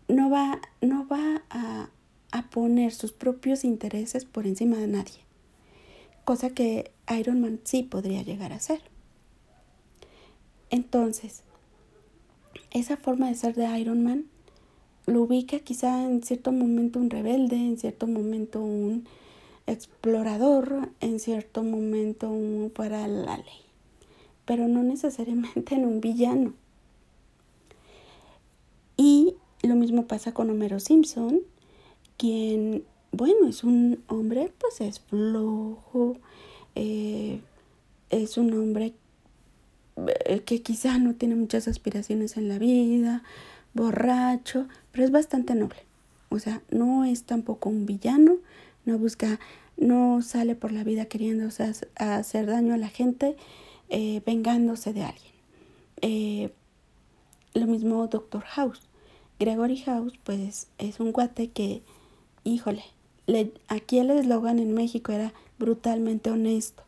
no 0.08 0.30
va, 0.30 0.60
no 0.82 1.08
va 1.08 1.44
a, 1.50 1.90
a 2.32 2.50
poner 2.50 2.94
sus 2.94 3.12
propios 3.12 3.64
intereses 3.64 4.26
por 4.26 4.48
encima 4.48 4.78
de 4.78 4.88
nadie, 4.88 5.20
cosa 6.26 6.50
que 6.50 6.92
Iron 7.18 7.42
Man 7.42 7.60
sí 7.64 7.84
podría 7.84 8.22
llegar 8.22 8.52
a 8.54 8.58
hacer. 8.58 8.82
Entonces, 10.70 11.44
esa 12.72 12.98
forma 12.98 13.28
de 13.28 13.36
ser 13.36 13.56
de 13.56 13.80
Iron 13.80 14.04
Man 14.04 14.26
lo 15.06 15.22
ubica 15.22 15.60
quizá 15.60 16.04
en 16.04 16.22
cierto 16.22 16.52
momento 16.52 17.00
un 17.00 17.10
rebelde, 17.10 17.56
en 17.56 17.78
cierto 17.78 18.08
momento 18.08 18.62
un 18.62 19.06
explorador 19.68 20.90
en 21.02 21.20
cierto 21.20 21.62
momento 21.62 22.34
para 22.74 23.08
la 23.08 23.38
ley, 23.38 23.62
pero 24.46 24.68
no 24.68 24.82
necesariamente 24.82 25.76
en 25.76 25.86
un 25.86 26.02
villano. 26.02 26.54
Y 28.96 29.36
lo 29.62 29.76
mismo 29.76 30.08
pasa 30.08 30.34
con 30.34 30.50
Homero 30.50 30.80
Simpson, 30.80 31.42
quien, 32.18 32.84
bueno, 33.12 33.48
es 33.48 33.64
un 33.64 34.04
hombre, 34.08 34.52
pues 34.60 34.82
es 34.82 35.00
flojo, 35.00 36.18
eh, 36.76 37.42
es 38.10 38.38
un 38.38 38.54
hombre 38.54 38.94
eh, 40.26 40.42
que 40.42 40.62
quizá 40.62 40.98
no 40.98 41.16
tiene 41.16 41.36
muchas 41.36 41.68
aspiraciones 41.68 42.38
en 42.38 42.50
la 42.50 42.60
vida, 42.60 43.24
borracho, 43.74 44.68
pero 44.92 45.06
es 45.06 45.12
bastante 45.12 45.56
noble. 45.56 45.80
O 46.30 46.40
sea, 46.40 46.62
no 46.70 47.06
es 47.06 47.24
tampoco 47.24 47.70
un 47.70 47.86
villano, 47.86 48.38
no 48.86 48.98
busca, 48.98 49.40
no 49.78 50.22
sale 50.22 50.56
por 50.56 50.72
la 50.72 50.84
vida 50.84 51.06
queriendo 51.06 51.48
hacer 51.96 52.46
daño 52.46 52.74
a 52.74 52.78
la 52.78 52.90
gente, 52.90 53.38
eh, 53.90 54.22
vengándose 54.26 54.94
de 54.94 55.04
alguien. 55.04 55.34
Eh, 56.02 56.52
lo 57.54 57.66
mismo 57.66 58.08
Doctor 58.08 58.44
House. 58.44 58.82
Gregory 59.40 59.78
House, 59.78 60.14
pues 60.24 60.68
es 60.78 61.00
un 61.00 61.12
guate 61.12 61.50
que, 61.50 61.82
híjole, 62.48 62.84
aquí 63.68 64.00
el 64.00 64.10
eslogan 64.12 64.60
en 64.60 64.74
México 64.74 65.12
era 65.12 65.34
brutalmente 65.60 66.32
honesto, 66.32 66.84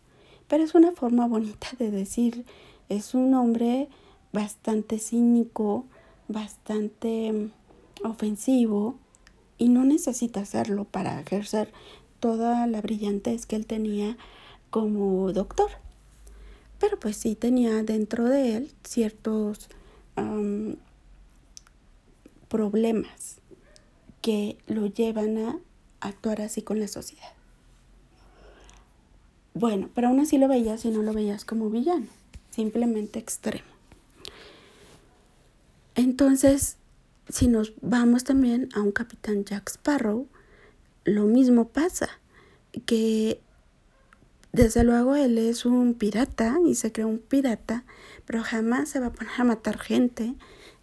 pero 0.48 0.63
es 0.63 0.74
una 0.74 0.92
forma 0.92 1.28
bonita 1.28 1.68
de 1.78 1.92
decir, 1.92 2.46
es 2.88 3.13
un 3.13 3.34
hombre 3.34 3.89
bastante 4.32 5.00
cínico, 5.00 5.86
bastante 6.28 7.32
mm, 7.32 8.08
ofensivo, 8.08 8.96
y 9.58 9.68
no 9.68 9.84
necesita 9.84 10.39
hacerlo 10.39 10.86
para 10.86 11.20
ejercer 11.20 11.74
toda 12.22 12.66
la 12.66 12.82
brillantez 12.82 13.46
que 13.46 13.58
él 13.58 13.66
tenía 13.66 14.18
como 14.70 15.34
doctor. 15.34 15.70
Pero 16.80 16.98
pues 16.98 17.18
sí 17.18 17.36
tenía 17.36 17.84
dentro 17.84 18.30
de 18.30 18.56
él 18.56 18.72
ciertos 18.86 19.68
problemas 22.48 23.39
que 24.29 24.59
lo 24.67 24.86
llevan 24.86 25.39
a 25.39 25.57
actuar 26.01 26.39
así 26.41 26.62
con 26.62 26.79
la 26.79 26.88
sociedad. 26.88 27.33
Bueno, 29.55 29.89
pero 29.95 30.09
aún 30.09 30.19
así 30.19 30.38
lo 30.38 30.48
veías 30.48 30.86
y 30.86 30.91
no 30.91 31.01
lo 31.01 31.13
veías 31.13 31.45
como 31.45 31.71
villano, 31.71 32.05
simplemente 32.51 33.17
extremo. 33.17 33.65
Entonces, 35.95 36.77
si 37.27 37.48
nos 37.48 37.74
vamos 37.81 38.24
también 38.24 38.69
a 38.75 38.81
un 38.81 38.91
capitán 38.91 39.45
Jack 39.45 39.71
Sparrow, 39.71 40.27
lo 41.05 41.24
mismo 41.24 41.69
pasa, 41.69 42.09
que 42.86 43.41
desde 44.51 44.83
luego 44.83 45.15
él 45.15 45.39
es 45.39 45.65
un 45.65 45.95
pirata 45.95 46.59
y 46.67 46.75
se 46.75 46.91
cree 46.91 47.07
un 47.07 47.17
pirata, 47.17 47.83
pero 48.27 48.43
jamás 48.43 48.89
se 48.89 49.00
va 49.00 49.07
a 49.07 49.12
poner 49.12 49.33
a 49.39 49.43
matar 49.43 49.79
gente, 49.79 50.36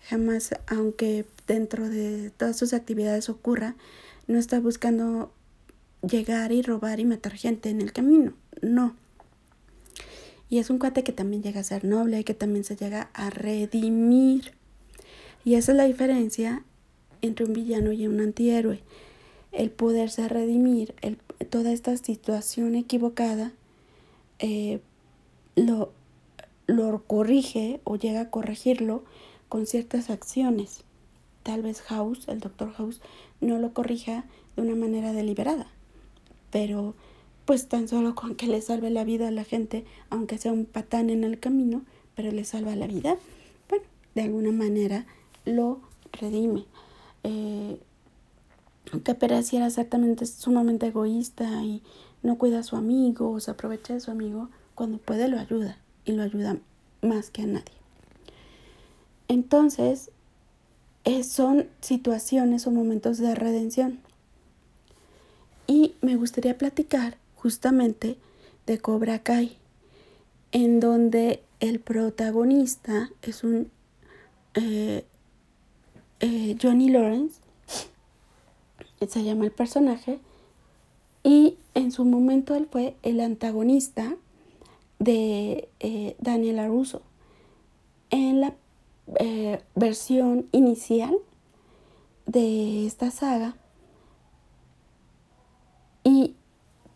jamás, 0.08 0.54
aunque 0.66 1.24
dentro 1.46 1.88
de 1.88 2.30
todas 2.30 2.56
sus 2.56 2.72
actividades 2.72 3.28
ocurra, 3.28 3.74
no 4.26 4.38
está 4.38 4.60
buscando 4.60 5.32
llegar 6.02 6.52
y 6.52 6.62
robar 6.62 7.00
y 7.00 7.04
matar 7.04 7.32
gente 7.32 7.70
en 7.70 7.80
el 7.80 7.92
camino, 7.92 8.32
no. 8.62 8.94
Y 10.48 10.58
es 10.58 10.70
un 10.70 10.78
cuate 10.78 11.02
que 11.02 11.12
también 11.12 11.42
llega 11.42 11.60
a 11.60 11.64
ser 11.64 11.84
noble, 11.84 12.22
que 12.22 12.34
también 12.34 12.64
se 12.64 12.76
llega 12.76 13.10
a 13.14 13.30
redimir. 13.30 14.52
Y 15.44 15.54
esa 15.54 15.72
es 15.72 15.76
la 15.76 15.84
diferencia 15.84 16.62
entre 17.20 17.44
un 17.44 17.52
villano 17.52 17.90
y 17.90 18.06
un 18.06 18.20
antihéroe. 18.20 18.80
El 19.50 19.70
poderse 19.70 20.28
redimir, 20.28 20.94
toda 21.50 21.72
esta 21.72 21.96
situación 21.96 22.76
equivocada, 22.76 23.52
eh, 24.38 24.80
lo, 25.56 25.92
lo 26.68 27.02
corrige 27.04 27.80
o 27.82 27.96
llega 27.96 28.20
a 28.20 28.30
corregirlo 28.30 29.02
con 29.48 29.66
ciertas 29.66 30.10
acciones. 30.10 30.84
Tal 31.42 31.62
vez 31.62 31.80
House, 31.82 32.26
el 32.28 32.40
doctor 32.40 32.72
House, 32.72 33.00
no 33.40 33.58
lo 33.58 33.72
corrija 33.72 34.24
de 34.56 34.62
una 34.62 34.74
manera 34.74 35.12
deliberada, 35.12 35.66
pero 36.50 36.94
pues 37.44 37.68
tan 37.68 37.86
solo 37.86 38.14
con 38.14 38.34
que 38.34 38.48
le 38.48 38.60
salve 38.60 38.90
la 38.90 39.04
vida 39.04 39.28
a 39.28 39.30
la 39.30 39.44
gente, 39.44 39.84
aunque 40.10 40.38
sea 40.38 40.52
un 40.52 40.64
patán 40.64 41.10
en 41.10 41.22
el 41.22 41.38
camino, 41.38 41.82
pero 42.16 42.32
le 42.32 42.44
salva 42.44 42.74
la 42.74 42.88
vida, 42.88 43.16
bueno, 43.68 43.84
de 44.14 44.22
alguna 44.22 44.50
manera 44.50 45.06
lo 45.44 45.80
redime. 46.12 46.64
Eh, 47.22 47.78
que 49.04 49.14
pareciera 49.14 49.70
ciertamente 49.70 50.26
sumamente 50.26 50.86
egoísta 50.86 51.62
y 51.64 51.82
no 52.22 52.38
cuida 52.38 52.60
a 52.60 52.62
su 52.62 52.76
amigo 52.76 53.30
o 53.30 53.40
se 53.40 53.50
aprovecha 53.50 53.94
de 53.94 54.00
su 54.00 54.10
amigo, 54.10 54.48
cuando 54.74 54.98
puede 54.98 55.28
lo 55.28 55.38
ayuda 55.38 55.78
y 56.04 56.12
lo 56.12 56.22
ayuda 56.22 56.58
más 57.02 57.30
que 57.30 57.42
a 57.42 57.46
nadie. 57.46 57.75
Entonces, 59.28 60.10
eh, 61.04 61.22
son 61.24 61.68
situaciones 61.80 62.66
o 62.66 62.70
momentos 62.70 63.18
de 63.18 63.34
redención. 63.34 64.00
Y 65.66 65.94
me 66.00 66.16
gustaría 66.16 66.58
platicar 66.58 67.16
justamente 67.34 68.16
de 68.66 68.78
Cobra 68.78 69.20
Kai, 69.20 69.56
en 70.52 70.80
donde 70.80 71.42
el 71.60 71.80
protagonista 71.80 73.10
es 73.22 73.44
un 73.44 73.70
eh, 74.54 75.04
eh, 76.20 76.56
Johnny 76.60 76.88
Lawrence, 76.88 77.40
se 79.06 79.22
llama 79.22 79.44
el 79.44 79.52
personaje, 79.52 80.18
y 81.22 81.56
en 81.74 81.92
su 81.92 82.04
momento 82.04 82.54
él 82.54 82.68
fue 82.70 82.96
el 83.02 83.20
antagonista 83.20 84.14
de 84.98 85.68
eh, 85.80 86.16
Daniel 86.20 86.58
Aruso. 86.58 87.02
En 88.10 88.40
la 88.40 88.54
eh, 89.20 89.60
versión 89.74 90.48
inicial 90.52 91.16
de 92.26 92.86
esta 92.86 93.10
saga, 93.10 93.56
¿y 96.02 96.34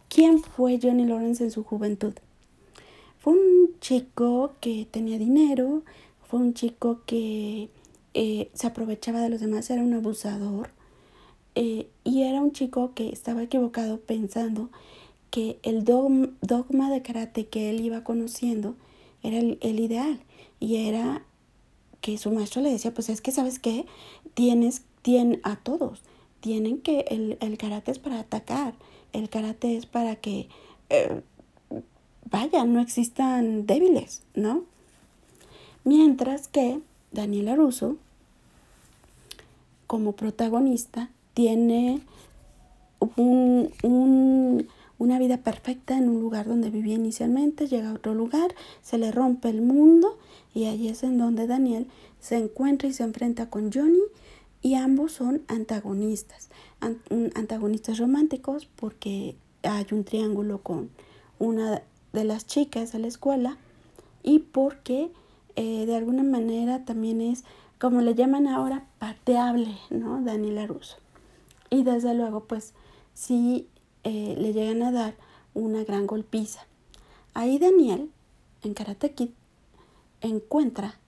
quién 0.09 0.42
fue 0.42 0.79
Johnny 0.83 1.07
Lawrence 1.07 1.44
en 1.44 1.51
su 1.51 1.62
juventud? 1.62 2.14
Fue 3.18 3.35
un 3.35 3.79
chico 3.81 4.55
que 4.61 4.87
tenía 4.90 5.18
dinero, 5.18 5.83
fue 6.29 6.40
un 6.40 6.55
chico 6.55 7.03
que 7.07 7.70
eh, 8.14 8.51
se 8.55 8.66
aprovechaba 8.66 9.20
de 9.20 9.29
los 9.29 9.40
demás, 9.40 9.70
era 9.70 9.83
un 9.83 9.94
abusador. 9.94 10.70
Eh, 11.55 11.88
y 12.05 12.23
era 12.23 12.40
un 12.40 12.53
chico 12.53 12.92
que 12.94 13.11
estaba 13.11 13.42
equivocado 13.42 14.01
pensando 14.01 14.70
que 15.31 15.59
el 15.62 15.85
dogma 15.85 16.90
de 16.90 17.03
karate 17.03 17.46
que 17.46 17.70
él 17.70 17.81
iba 17.81 18.05
conociendo 18.05 18.77
era 19.23 19.38
el, 19.38 19.59
ideal. 19.81 20.20
Y 20.59 20.88
era 20.88 21.25
que 22.01 22.19
su 22.19 22.31
maestro 22.31 22.63
le 22.63 22.71
decía, 22.71 22.93
pues 22.93 23.09
es 23.09 23.21
que, 23.21 23.33
¿sabes 23.33 23.59
qué? 23.59 23.87
Tienes, 24.35 24.83
tienen 25.03 25.41
a 25.43 25.57
todos. 25.57 26.03
Tienen 26.41 26.79
que, 26.79 27.01
el, 27.09 27.37
el 27.41 27.59
karate 27.59 27.91
es 27.91 27.99
para 27.99 28.21
atacar. 28.21 28.75
El 29.13 29.29
karate 29.29 29.77
es 29.77 29.87
para 29.87 30.17
que, 30.17 30.49
eh, 30.89 31.21
vaya, 32.31 32.65
no 32.65 32.81
existan 32.81 33.67
débiles, 33.67 34.23
¿no? 34.35 34.65
Mientras 35.85 36.49
que 36.49 36.81
Daniela 37.13 37.57
Russo, 37.57 37.97
como 39.87 40.13
protagonista, 40.13 41.11
tiene 41.35 42.01
una 45.01 45.19
vida 45.19 45.39
perfecta 45.39 45.97
en 45.97 46.11
un 46.11 46.21
lugar 46.21 46.47
donde 46.47 46.69
vivía 46.69 46.95
inicialmente, 46.95 47.67
llega 47.67 47.89
a 47.89 47.95
otro 47.95 48.13
lugar, 48.13 48.55
se 48.83 48.99
le 48.99 49.11
rompe 49.11 49.49
el 49.49 49.63
mundo 49.63 50.19
y 50.55 50.67
ahí 50.67 50.89
es 50.89 51.03
en 51.03 51.17
donde 51.17 51.47
Daniel 51.47 51.87
se 52.21 52.37
encuentra 52.37 52.87
y 52.87 52.93
se 52.93 53.03
enfrenta 53.03 53.49
con 53.49 53.73
Johnny 53.73 54.03
y 54.61 54.75
ambos 54.75 55.13
son 55.13 55.41
antagonistas, 55.49 56.51
antagonistas 57.35 57.97
románticos 57.99 58.69
porque 58.77 59.37
hay 59.63 59.87
un 59.91 60.05
triángulo 60.05 60.63
con 60.63 60.91
una 61.39 61.83
de 62.13 62.25
las 62.25 62.47
chicas 62.47 62.93
de 62.93 62.99
la 62.99 63.07
escuela 63.07 63.57
y 64.23 64.41
porque 64.41 65.11
eh, 65.57 65.87
de 65.87 65.97
alguna 65.97 66.25
manera 66.25 66.85
también 66.85 67.23
es, 67.23 67.45
como 67.79 68.03
le 68.03 68.15
llaman 68.15 68.47
ahora, 68.47 68.85
pateable, 68.99 69.79
¿no? 69.89 70.23
Daniel 70.23 70.69
Russo. 70.69 70.99
Y 71.71 71.85
desde 71.85 72.13
luego, 72.13 72.45
pues, 72.45 72.75
sí 73.15 73.67
eh, 74.05 74.35
le 74.39 74.53
llegan 74.53 74.83
a 74.83 74.93
dar 74.93 75.15
una 75.55 75.85
gran 75.85 76.07
golpiza. 76.07 76.61
Ahí 77.35 77.59
Daniel, 77.59 78.11
en 78.63 78.75
Karate 78.75 79.13
Kid, 79.13 79.31
encuentra 80.21 80.99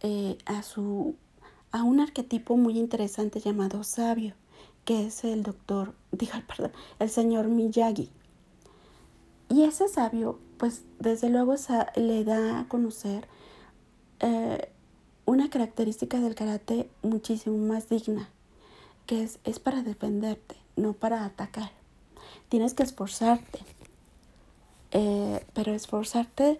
eh, 0.00 0.38
a, 0.44 0.62
su, 0.62 1.14
a 1.72 1.82
un 1.82 2.00
arquetipo 2.00 2.56
muy 2.56 2.78
interesante 2.78 3.40
llamado 3.40 3.84
sabio, 3.84 4.34
que 4.84 5.06
es 5.06 5.24
el 5.24 5.42
doctor, 5.42 5.94
digo, 6.12 6.34
el 6.98 7.10
señor 7.10 7.48
Miyagi. 7.48 8.10
Y 9.48 9.62
ese 9.62 9.88
sabio, 9.88 10.38
pues 10.58 10.82
desde 10.98 11.28
luego 11.30 11.54
le 11.94 12.24
da 12.24 12.60
a 12.60 12.68
conocer 12.68 13.28
eh, 14.20 14.70
una 15.24 15.50
característica 15.50 16.20
del 16.20 16.34
karate 16.34 16.90
muchísimo 17.02 17.56
más 17.58 17.88
digna, 17.88 18.28
que 19.06 19.22
es, 19.22 19.38
es 19.44 19.60
para 19.60 19.82
defenderte, 19.82 20.56
no 20.76 20.94
para 20.94 21.24
atacar. 21.24 21.70
Tienes 22.48 22.74
que 22.74 22.82
esforzarte, 22.82 23.60
eh, 24.92 25.44
pero 25.54 25.72
esforzarte 25.72 26.58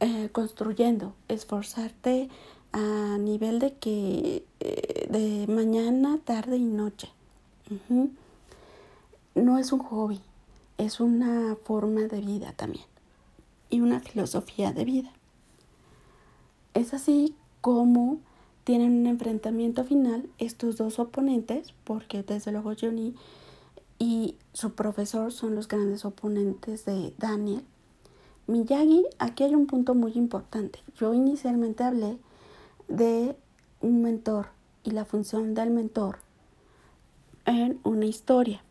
eh, 0.00 0.28
construyendo, 0.32 1.14
esforzarte 1.28 2.28
a 2.72 3.16
nivel 3.18 3.58
de 3.58 3.74
que 3.74 4.44
eh, 4.60 5.06
de 5.10 5.46
mañana, 5.52 6.18
tarde 6.24 6.56
y 6.56 6.64
noche. 6.64 7.08
No 9.34 9.58
es 9.58 9.72
un 9.72 9.80
hobby, 9.80 10.20
es 10.78 11.00
una 11.00 11.56
forma 11.64 12.02
de 12.02 12.20
vida 12.20 12.52
también 12.52 12.84
y 13.70 13.80
una 13.80 14.00
filosofía 14.00 14.72
de 14.72 14.84
vida. 14.84 15.10
Es 16.74 16.94
así 16.94 17.34
como 17.60 18.18
tienen 18.64 18.92
un 18.92 19.06
enfrentamiento 19.06 19.84
final 19.84 20.28
estos 20.38 20.76
dos 20.76 20.98
oponentes, 20.98 21.74
porque 21.84 22.22
desde 22.22 22.52
luego 22.52 22.72
Johnny 22.80 23.14
y 23.98 24.36
su 24.52 24.74
profesor 24.74 25.32
son 25.32 25.54
los 25.54 25.68
grandes 25.68 26.04
oponentes 26.04 26.84
de 26.84 27.14
Daniel. 27.18 27.64
Miyagi, 28.46 29.06
aquí 29.18 29.44
hay 29.44 29.54
un 29.54 29.66
punto 29.66 29.94
muy 29.94 30.12
importante. 30.14 30.80
Yo 30.96 31.14
inicialmente 31.14 31.82
hablé 31.82 32.18
de 32.88 33.36
un 33.80 34.02
mentor 34.02 34.48
y 34.82 34.90
la 34.90 35.04
función 35.04 35.54
del 35.54 35.70
mentor 35.70 36.18
en 37.46 37.80
una 37.84 38.06
historia. 38.06 38.62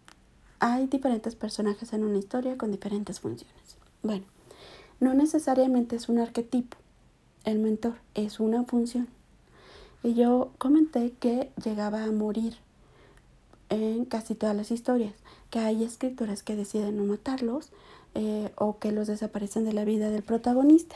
Hay 0.60 0.88
diferentes 0.88 1.36
personajes 1.36 1.92
en 1.94 2.04
una 2.04 2.18
historia 2.18 2.58
con 2.58 2.72
diferentes 2.72 3.20
funciones. 3.20 3.78
Bueno, 4.04 4.26
no 5.00 5.14
necesariamente 5.14 5.96
es 5.96 6.08
un 6.08 6.20
arquetipo. 6.20 6.78
El 7.44 7.60
mentor 7.60 7.96
es 8.14 8.40
una 8.40 8.64
función. 8.64 9.08
Y 10.04 10.14
yo 10.14 10.52
comenté 10.58 11.12
que 11.20 11.52
llegaba 11.64 12.04
a 12.04 12.12
morir 12.12 12.58
en 13.74 14.06
casi 14.06 14.36
todas 14.36 14.56
las 14.56 14.72
historias, 14.72 15.14
que 15.50 15.60
hay 15.60 15.84
escritores 15.84 16.44
que 16.44 16.56
deciden 16.56 16.98
no 16.98 17.06
matarlos 17.06 17.72
eh, 18.14 18.52
o 18.56 18.78
que 18.78 18.92
los 18.92 19.08
desaparecen 19.08 19.66
de 19.66 19.74
la 19.74 19.86
vida 19.86 20.10
del 20.10 20.24
protagonista. 20.24 20.96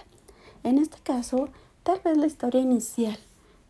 En 0.63 0.77
este 0.77 0.97
caso, 1.01 1.49
tal 1.83 1.99
vez 2.05 2.17
la 2.17 2.27
historia 2.27 2.61
inicial 2.61 3.17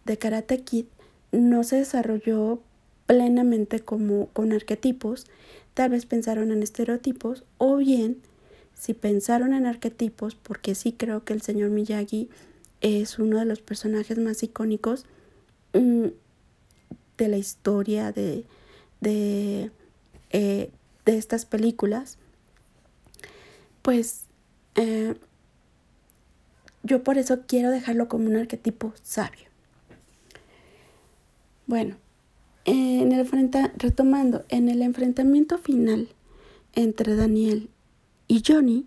de 0.06 0.18
Karate 0.18 0.62
Kid 0.64 0.86
no 1.32 1.64
se 1.64 1.78
desarrolló 1.78 2.60
plenamente 3.06 3.80
como 3.80 4.28
con 4.28 4.52
arquetipos, 4.52 5.26
tal 5.74 5.92
vez 5.92 6.06
pensaron 6.06 6.52
en 6.52 6.62
estereotipos 6.62 7.46
o 7.58 7.78
bien 7.78 8.18
si 8.74 8.94
pensaron 8.94 9.54
en 9.54 9.66
arquetipos, 9.66 10.36
porque 10.36 10.76
sí 10.76 10.92
creo 10.92 11.24
que 11.24 11.34
el 11.34 11.42
señor 11.42 11.70
Miyagi 11.70 12.30
es 12.82 13.18
uno 13.20 13.40
de 13.40 13.46
los 13.46 13.62
personajes 13.62 14.20
más 14.20 14.44
icónicos 14.44 15.06
mm, 15.74 16.08
de 17.18 17.28
la 17.28 17.38
historia 17.38 18.12
de, 18.12 18.46
de, 19.02 19.72
eh, 20.32 20.72
de 21.06 21.18
estas 21.18 21.46
películas, 21.46 22.18
pues 23.82 24.24
eh, 24.76 25.16
yo 26.84 27.04
por 27.04 27.18
eso 27.18 27.42
quiero 27.48 27.72
dejarlo 27.72 28.08
como 28.08 28.28
un 28.28 28.36
arquetipo 28.36 28.94
sabio. 29.02 29.48
Bueno, 31.66 31.98
en 32.66 33.12
el 33.12 33.28
retomando, 33.78 34.46
en 34.50 34.70
el 34.70 34.82
enfrentamiento 34.82 35.58
final 35.58 36.10
entre 36.74 37.16
Daniel 37.16 37.70
y 38.28 38.44
Johnny, 38.46 38.86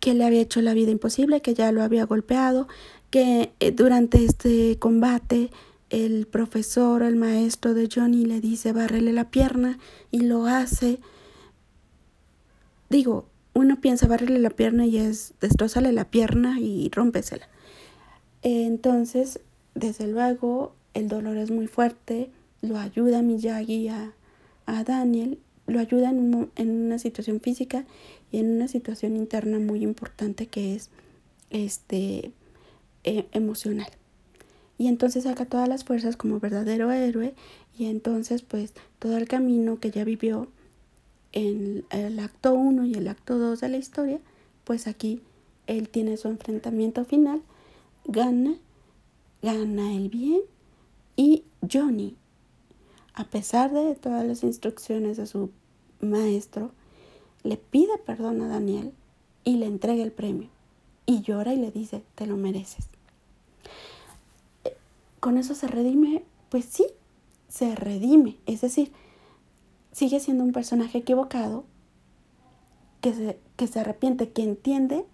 que 0.00 0.14
le 0.14 0.24
había 0.24 0.40
hecho 0.40 0.60
la 0.62 0.74
vida 0.74 0.90
imposible, 0.90 1.42
que 1.42 1.54
ya 1.54 1.72
lo 1.72 1.82
había 1.82 2.04
golpeado, 2.04 2.68
que 3.10 3.52
eh, 3.60 3.72
durante 3.72 4.24
este 4.24 4.78
combate 4.78 5.50
el 5.90 6.26
profesor, 6.26 7.02
el 7.02 7.16
maestro 7.16 7.74
de 7.74 7.88
Johnny 7.92 8.24
le 8.24 8.40
dice 8.40 8.72
barrele 8.72 9.12
la 9.12 9.30
pierna 9.30 9.78
y 10.10 10.20
lo 10.20 10.46
hace. 10.46 10.98
Digo, 12.90 13.26
uno 13.54 13.80
piensa 13.80 14.06
barrele 14.06 14.38
la 14.38 14.50
pierna 14.50 14.86
y 14.86 14.98
es 14.98 15.34
destrozale 15.40 15.92
la 15.92 16.04
pierna 16.04 16.60
y 16.60 16.90
rómpesela. 16.90 17.48
Entonces, 18.42 19.40
desde 19.74 20.06
luego, 20.06 20.74
el 20.94 21.08
dolor 21.08 21.36
es 21.36 21.50
muy 21.50 21.66
fuerte, 21.66 22.30
lo 22.60 22.78
ayuda 22.78 23.22
Miyagi 23.22 23.88
a, 23.88 24.12
a 24.66 24.84
Daniel, 24.84 25.38
lo 25.66 25.80
ayuda 25.80 26.10
en, 26.10 26.50
en 26.56 26.70
una 26.70 26.98
situación 26.98 27.40
física 27.40 27.84
y 28.30 28.38
en 28.38 28.50
una 28.50 28.68
situación 28.68 29.16
interna 29.16 29.58
muy 29.58 29.82
importante 29.82 30.46
que 30.46 30.74
es 30.74 30.90
este 31.50 32.32
e, 33.04 33.26
emocional 33.32 33.88
y 34.78 34.86
entonces 34.86 35.24
saca 35.24 35.44
todas 35.44 35.68
las 35.68 35.84
fuerzas 35.84 36.16
como 36.16 36.38
verdadero 36.38 36.92
héroe 36.92 37.34
y 37.76 37.86
entonces 37.86 38.42
pues 38.42 38.72
todo 39.00 39.16
el 39.16 39.28
camino 39.28 39.80
que 39.80 39.90
ya 39.90 40.04
vivió 40.04 40.46
en 41.32 41.84
el 41.90 42.18
acto 42.20 42.54
1 42.54 42.86
y 42.86 42.94
el 42.94 43.08
acto 43.08 43.38
2 43.38 43.60
de 43.60 43.68
la 43.68 43.76
historia, 43.76 44.20
pues 44.64 44.86
aquí 44.86 45.20
él 45.66 45.88
tiene 45.88 46.16
su 46.16 46.28
enfrentamiento 46.28 47.04
final, 47.04 47.42
gana, 48.06 48.54
gana 49.42 49.94
el 49.94 50.08
bien 50.08 50.40
y 51.16 51.42
Johnny, 51.70 52.16
a 53.14 53.24
pesar 53.24 53.72
de 53.72 53.96
todas 53.96 54.24
las 54.24 54.44
instrucciones 54.44 55.16
de 55.16 55.26
su 55.26 55.50
maestro, 56.00 56.70
le 57.42 57.56
pide 57.56 57.98
perdón 58.06 58.40
a 58.42 58.48
Daniel 58.48 58.92
y 59.42 59.56
le 59.56 59.66
entrega 59.66 60.04
el 60.04 60.12
premio 60.12 60.48
y 61.04 61.22
llora 61.22 61.52
y 61.52 61.56
le 61.56 61.72
dice, 61.72 62.04
te 62.14 62.26
lo 62.26 62.36
mereces 62.36 62.88
con 65.20 65.38
eso 65.38 65.54
se 65.54 65.68
redime, 65.68 66.24
pues 66.48 66.64
sí, 66.64 66.86
se 67.48 67.74
redime. 67.74 68.36
Es 68.46 68.60
decir, 68.60 68.92
sigue 69.92 70.20
siendo 70.20 70.44
un 70.44 70.52
personaje 70.52 70.98
equivocado, 70.98 71.64
que 73.00 73.14
se, 73.14 73.38
que 73.56 73.66
se 73.66 73.80
arrepiente, 73.80 74.30
que 74.30 74.42
entiende 74.42 75.04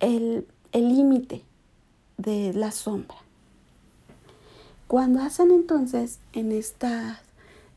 el 0.00 0.46
límite 0.72 1.42
de 2.16 2.52
la 2.54 2.70
sombra. 2.70 3.16
Cuando 4.90 5.20
hacen 5.22 5.52
entonces 5.52 6.18
en 6.32 6.50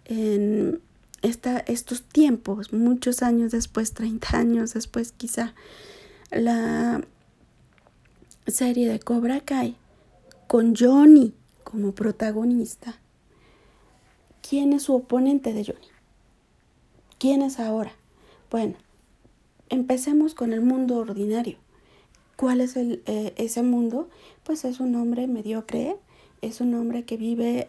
en 0.06 0.82
esta, 1.22 1.60
estos 1.60 2.02
tiempos, 2.02 2.74
muchos 2.74 3.22
años 3.22 3.52
después, 3.52 3.94
30 3.94 4.36
años 4.36 4.74
después 4.74 5.12
quizá, 5.12 5.54
la 6.32 7.04
serie 8.48 8.90
de 8.90 9.00
Cobra 9.00 9.42
Kai, 9.42 9.78
con 10.48 10.76
Johnny 10.76 11.34
como 11.64 11.94
protagonista. 11.94 13.00
¿Quién 14.48 14.74
es 14.74 14.84
su 14.84 14.96
oponente 14.96 15.54
de 15.54 15.66
Johnny? 15.66 15.88
¿Quién 17.18 17.42
es 17.42 17.60
ahora? 17.60 17.94
Bueno, 18.52 18.76
empecemos 19.70 20.36
con 20.36 20.54
el 20.54 20.62
mundo 20.62 20.98
ordinario. 20.98 21.58
¿Cuál 22.36 22.62
es 22.62 22.76
el, 22.76 23.02
eh, 23.06 23.34
ese 23.38 23.64
mundo? 23.64 24.10
Pues 24.44 24.66
es 24.66 24.80
un 24.80 24.96
hombre 24.96 25.28
mediocre, 25.28 25.96
es 26.42 26.62
un 26.62 26.74
hombre 26.76 27.06
que 27.06 27.18
vive 27.18 27.68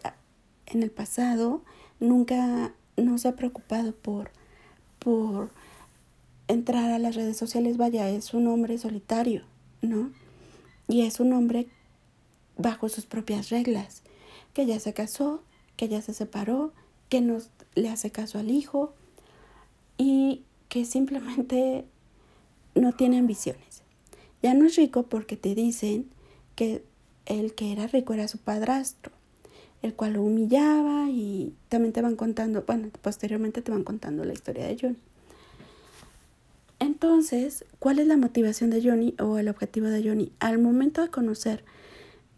en 0.65 0.83
el 0.83 0.91
pasado, 0.91 1.61
nunca 1.99 2.73
no 2.97 3.17
se 3.17 3.29
ha 3.29 3.35
preocupado 3.35 3.93
por, 3.93 4.31
por 4.99 5.49
entrar 6.47 6.91
a 6.91 6.99
las 6.99 7.15
redes 7.15 7.37
sociales, 7.37 7.77
vaya, 7.77 8.09
es 8.09 8.33
un 8.33 8.47
hombre 8.47 8.77
solitario, 8.77 9.43
¿no? 9.81 10.11
Y 10.87 11.01
es 11.01 11.19
un 11.19 11.33
hombre 11.33 11.67
bajo 12.57 12.89
sus 12.89 13.05
propias 13.05 13.49
reglas, 13.49 14.01
que 14.53 14.65
ya 14.65 14.79
se 14.79 14.93
casó, 14.93 15.43
que 15.77 15.87
ya 15.87 16.01
se 16.01 16.13
separó, 16.13 16.71
que 17.09 17.21
no 17.21 17.37
le 17.75 17.89
hace 17.89 18.11
caso 18.11 18.39
al 18.39 18.49
hijo 18.49 18.93
y 19.97 20.43
que 20.69 20.85
simplemente 20.85 21.85
no 22.73 22.93
tiene 22.93 23.19
ambiciones. 23.19 23.83
Ya 24.41 24.53
no 24.53 24.65
es 24.65 24.75
rico 24.75 25.03
porque 25.03 25.37
te 25.37 25.55
dicen 25.55 26.07
que 26.55 26.83
el 27.25 27.53
que 27.55 27.71
era 27.71 27.87
rico 27.87 28.13
era 28.13 28.27
su 28.27 28.37
padrastro, 28.37 29.11
el 29.81 29.93
cual 29.93 30.13
lo 30.13 30.23
humillaba 30.23 31.09
y 31.09 31.53
también 31.69 31.93
te 31.93 32.01
van 32.01 32.15
contando, 32.15 32.63
bueno, 32.65 32.89
posteriormente 33.01 33.61
te 33.61 33.71
van 33.71 33.83
contando 33.83 34.23
la 34.23 34.33
historia 34.33 34.67
de 34.67 34.77
Johnny. 34.79 34.97
Entonces, 36.79 37.65
¿cuál 37.79 37.99
es 37.99 38.07
la 38.07 38.17
motivación 38.17 38.69
de 38.69 38.83
Johnny 38.83 39.15
o 39.19 39.37
el 39.37 39.47
objetivo 39.47 39.87
de 39.87 40.03
Johnny? 40.03 40.31
Al 40.39 40.59
momento 40.59 41.01
de 41.01 41.09
conocer 41.09 41.63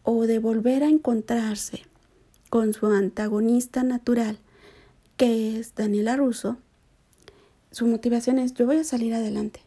o 0.09 0.25
de 0.25 0.39
volver 0.39 0.83
a 0.83 0.87
encontrarse 0.87 1.81
con 2.49 2.73
su 2.73 2.85
antagonista 2.85 3.83
natural, 3.83 4.39
que 5.17 5.59
es 5.59 5.75
Daniela 5.75 6.15
Russo, 6.15 6.55
su 7.71 7.87
motivación 7.87 8.39
es 8.39 8.53
yo 8.53 8.65
voy 8.65 8.77
a 8.77 8.85
salir 8.85 9.13
adelante. 9.13 9.59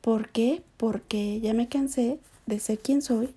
¿Por 0.00 0.30
qué? 0.30 0.62
Porque 0.78 1.38
ya 1.40 1.52
me 1.52 1.68
cansé 1.68 2.18
de 2.46 2.60
ser 2.60 2.78
quien 2.78 3.02
soy 3.02 3.34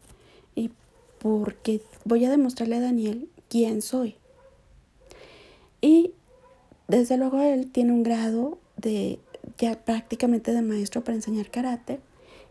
y 0.55 0.71
porque 1.19 1.81
voy 2.05 2.23
a 2.23 2.29
demostrarle 2.29 2.77
a 2.77 2.81
Daniel 2.81 3.27
quién 3.49 3.81
soy. 3.81 4.15
Y 5.81 6.13
desde 6.87 7.17
luego 7.17 7.41
él 7.41 7.69
tiene 7.73 7.91
un 7.91 8.03
grado 8.03 8.57
de 8.77 9.19
ya 9.57 9.83
prácticamente 9.83 10.53
de 10.53 10.61
maestro 10.61 11.03
para 11.03 11.15
enseñar 11.15 11.51
karate 11.51 11.99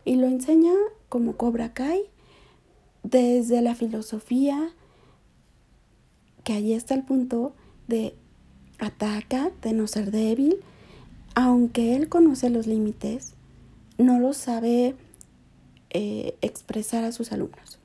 y 0.05 0.17
lo 0.17 0.27
enseña 0.27 0.73
como 1.09 1.35
Cobra 1.35 1.73
Kai 1.73 2.11
desde 3.05 3.61
la 3.61 3.75
filosofía, 3.75 4.69
que 6.43 6.53
ahí 6.53 6.73
está 6.73 6.95
el 6.95 7.03
punto, 7.03 7.53
de 7.87 8.15
ataca, 8.79 9.51
de 9.61 9.73
no 9.73 9.87
ser 9.87 10.11
débil, 10.11 10.57
aunque 11.35 11.95
él 11.95 12.09
conoce 12.09 12.49
los 12.49 12.65
límites, 12.65 13.33
no 13.97 14.19
lo 14.19 14.33
sabe 14.33 14.95
eh, 15.91 16.35
expresar 16.41 17.03
a 17.03 17.11
sus 17.11 17.31
alumnos. 17.31 17.79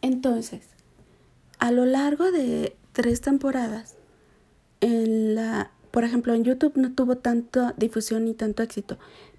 Entonces, 0.00 0.62
a 1.58 1.72
lo 1.72 1.86
largo 1.86 2.30
de 2.30 2.76
tres 2.92 3.20
temporadas, 3.20 3.96
en 4.80 5.34
la, 5.34 5.72
por 5.90 6.04
ejemplo, 6.04 6.34
en 6.34 6.44
YouTube 6.44 6.76
no 6.76 6.94
tuvo 6.94 7.16
tanta 7.16 7.74
difusión 7.76 8.26
ni 8.26 8.34
tanto 8.34 8.62
éxito. 8.62 8.96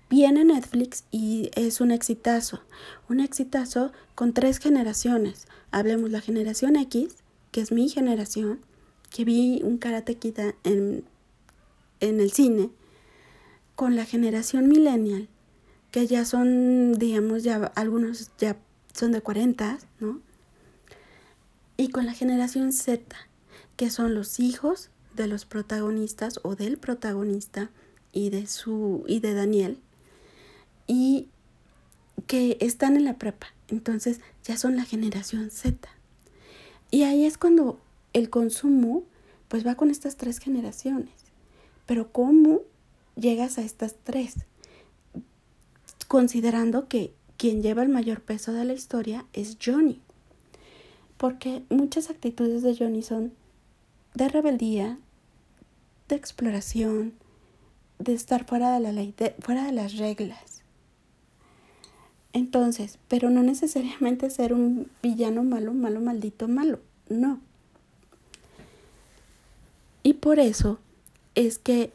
Viene 0.09 0.43
Netflix 0.43 1.03
y 1.11 1.51
es 1.53 1.81
un 1.81 1.91
exitazo. 1.91 2.61
Un 3.09 3.19
exitazo 3.19 3.91
con 4.15 4.33
tres 4.33 4.57
generaciones. 4.57 5.45
Hablemos 5.69 6.09
la 6.09 6.19
generación 6.19 6.75
X, 6.77 7.15
que 7.51 7.61
es 7.61 7.71
mi 7.71 7.89
generación, 7.89 8.59
que 9.11 9.23
vi 9.23 9.61
un 9.63 9.77
karate 9.77 10.15
kid 10.15 10.39
en, 10.63 11.03
en 11.99 12.19
el 12.19 12.31
cine, 12.31 12.71
con 13.75 13.95
la 13.95 14.03
generación 14.03 14.67
millennial, 14.67 15.29
que 15.91 16.07
ya 16.07 16.25
son, 16.25 16.93
digamos, 16.93 17.43
ya 17.43 17.71
algunos 17.75 18.31
ya 18.39 18.57
son 18.93 19.11
de 19.11 19.21
40, 19.21 19.77
¿no? 19.99 20.21
Y 21.77 21.89
con 21.89 22.07
la 22.07 22.13
generación 22.13 22.73
Z, 22.73 23.15
que 23.75 23.91
son 23.91 24.15
los 24.15 24.39
hijos 24.39 24.89
de 25.15 25.27
los 25.27 25.45
protagonistas 25.45 26.39
o 26.41 26.55
del 26.55 26.79
protagonista 26.79 27.69
y 28.11 28.31
de 28.31 28.47
su 28.47 29.03
y 29.07 29.19
de 29.19 29.35
Daniel 29.35 29.79
y 30.89 31.29
que 32.27 32.57
están 32.59 32.97
en 32.97 33.05
la 33.05 33.17
prepa. 33.17 33.47
Entonces 33.69 34.19
ya 34.43 34.57
son 34.57 34.75
la 34.75 34.83
generación 34.83 35.51
Z. 35.51 35.87
Y 36.91 37.03
ahí 37.03 37.23
es 37.23 37.37
cuando 37.37 37.79
el 38.11 38.29
consumo 38.29 39.03
pues 39.47 39.65
va 39.65 39.75
con 39.75 39.89
estas 39.89 40.17
tres 40.17 40.39
generaciones. 40.39 41.13
Pero 41.85 42.11
¿cómo 42.11 42.63
llegas 43.15 43.57
a 43.57 43.61
estas 43.61 43.95
tres? 44.03 44.35
Considerando 46.09 46.89
que 46.89 47.13
quien 47.37 47.63
lleva 47.63 47.83
el 47.83 47.89
mayor 47.89 48.19
peso 48.19 48.51
de 48.51 48.65
la 48.65 48.73
historia 48.73 49.25
es 49.31 49.57
Johnny 49.63 50.01
porque 51.19 51.63
muchas 51.69 52.09
actitudes 52.09 52.63
de 52.63 52.77
Johnny 52.77 53.03
son 53.03 53.33
de 54.13 54.29
rebeldía, 54.29 54.97
de 56.07 56.15
exploración, 56.15 57.13
de 57.99 58.13
estar 58.13 58.45
fuera 58.45 58.73
de 58.73 58.79
la 58.79 58.93
ley, 58.93 59.13
fuera 59.41 59.65
de 59.65 59.73
las 59.73 59.97
reglas. 59.97 60.48
Entonces, 62.33 62.99
pero 63.07 63.29
no 63.29 63.41
necesariamente 63.41 64.29
ser 64.29 64.53
un 64.53 64.89
villano 65.01 65.43
malo, 65.43 65.73
malo, 65.73 65.99
maldito, 65.99 66.47
malo, 66.47 66.79
no. 67.09 67.39
Y 70.03 70.13
por 70.13 70.39
eso 70.39 70.79
es 71.35 71.57
que 71.57 71.91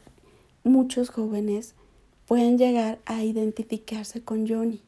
muchos 0.63 1.09
jóvenes 1.09 1.73
pueden 2.27 2.57
llegar 2.57 2.99
a 3.05 3.23
identificarse 3.23 4.21
con 4.21 4.47
Johnny, 4.47 4.81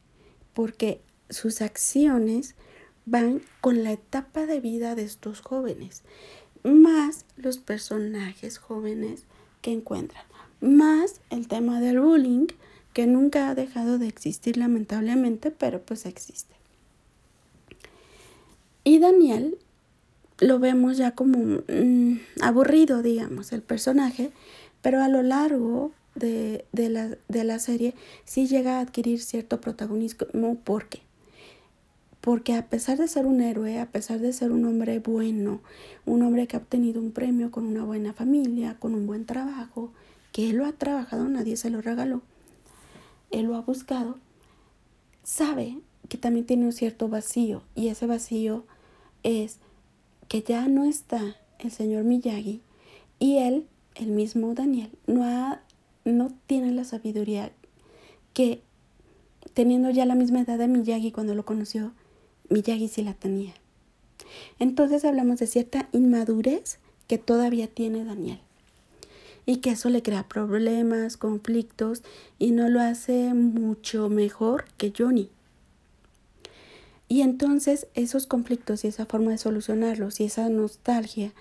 porque 0.53 1.01
sus 1.29 1.61
acciones 1.61 2.55
van 3.05 3.41
con 3.61 3.83
la 3.83 3.93
etapa 3.93 4.45
de 4.45 4.59
vida 4.59 4.95
de 4.95 5.03
estos 5.03 5.41
jóvenes, 5.41 6.03
más 6.63 7.25
los 7.37 7.57
personajes 7.57 8.57
jóvenes 8.57 9.23
que 9.61 9.71
encuentran, 9.71 10.23
más 10.59 11.21
el 11.29 11.47
tema 11.47 11.79
del 11.79 12.01
bullying 12.01 12.47
que 12.97 13.05
nunca 13.05 13.47
ha 13.47 13.53
dejado 13.53 13.99
de 13.99 14.07
existir 14.07 14.57
lamentablemente, 14.57 15.51
pero 15.51 15.83
pues 15.83 16.07
existe. 16.07 16.55
Y 18.83 18.97
Daniel 18.97 19.59
lo 20.39 20.57
vemos 20.57 20.97
ya 20.97 21.11
como 21.11 21.61
mm, 21.67 22.19
aburrido, 22.41 23.03
digamos, 23.03 23.51
el 23.51 23.61
personaje, 23.61 24.31
pero 24.81 25.03
a 25.03 25.09
lo 25.09 25.21
largo 25.21 25.91
de, 26.15 26.65
la, 26.73 27.15
de 27.27 27.43
la 27.43 27.59
serie 27.59 27.93
sí 28.25 28.47
llega 28.47 28.79
a 28.79 28.81
adquirir 28.81 29.21
cierto 29.21 29.61
protagonismo. 29.61 30.57
Porque 30.63 31.01
porque 32.19 32.55
a 32.55 32.65
pesar 32.65 32.97
de 32.97 33.07
ser 33.07 33.27
un 33.27 33.41
héroe, 33.41 33.79
a 33.79 33.91
pesar 33.91 34.21
de 34.21 34.33
ser 34.33 34.51
un 34.51 34.65
hombre 34.65 34.97
bueno, 34.97 35.61
un 36.07 36.23
hombre 36.23 36.47
que 36.47 36.57
ha 36.57 36.61
obtenido 36.61 36.99
un 36.99 37.11
premio 37.11 37.51
con 37.51 37.67
una 37.67 37.83
buena 37.83 38.13
familia, 38.13 38.75
con 38.79 38.95
un 38.95 39.05
buen 39.05 39.27
trabajo, 39.27 39.91
que 40.31 40.49
él 40.49 40.55
lo 40.55 40.65
ha 40.65 40.71
trabajado, 40.71 41.29
nadie 41.29 41.57
se 41.57 41.69
lo 41.69 41.79
regaló, 41.79 42.23
él 43.31 43.45
lo 43.45 43.55
ha 43.55 43.61
buscado, 43.61 44.17
sabe 45.23 45.77
que 46.09 46.17
también 46.17 46.45
tiene 46.45 46.65
un 46.65 46.73
cierto 46.73 47.09
vacío 47.09 47.63
y 47.75 47.89
ese 47.89 48.05
vacío 48.07 48.65
es 49.23 49.59
que 50.27 50.41
ya 50.41 50.67
no 50.67 50.85
está 50.85 51.35
el 51.59 51.71
señor 51.71 52.03
Miyagi 52.03 52.61
y 53.19 53.37
él, 53.37 53.67
el 53.95 54.07
mismo 54.07 54.53
Daniel, 54.53 54.91
no, 55.05 55.23
ha, 55.23 55.61
no 56.05 56.31
tiene 56.45 56.71
la 56.71 56.83
sabiduría 56.83 57.51
que 58.33 58.61
teniendo 59.53 59.89
ya 59.89 60.05
la 60.05 60.15
misma 60.15 60.41
edad 60.41 60.57
de 60.57 60.67
Miyagi 60.67 61.11
cuando 61.11 61.35
lo 61.35 61.45
conoció, 61.45 61.93
Miyagi 62.49 62.87
sí 62.87 63.03
la 63.03 63.13
tenía. 63.13 63.53
Entonces 64.59 65.03
hablamos 65.03 65.39
de 65.39 65.47
cierta 65.47 65.89
inmadurez 65.91 66.79
que 67.07 67.17
todavía 67.17 67.67
tiene 67.67 68.03
Daniel 68.03 68.39
y 69.47 69.57
que 69.57 69.71
eso 69.71 69.89
le 69.89 70.03
crea 70.03 70.27
problemas, 70.27 71.17
conflictos 71.17 72.03
y 72.37 72.51
no 72.51 72.69
lo 72.69 72.81
hace 72.81 73.33
mucho 73.33 74.09
mejor 74.09 74.65
que 74.77 74.93
Johnny. 74.95 75.31
Y 77.07 77.21
entonces 77.21 77.87
esos 77.95 78.27
conflictos 78.27 78.83
y 78.83 78.89
esa 78.89 79.05
forma 79.05 79.31
de 79.31 79.37
solucionarlos 79.37 80.19
y 80.19 80.25
esa 80.25 80.49
nostalgia 80.49 81.33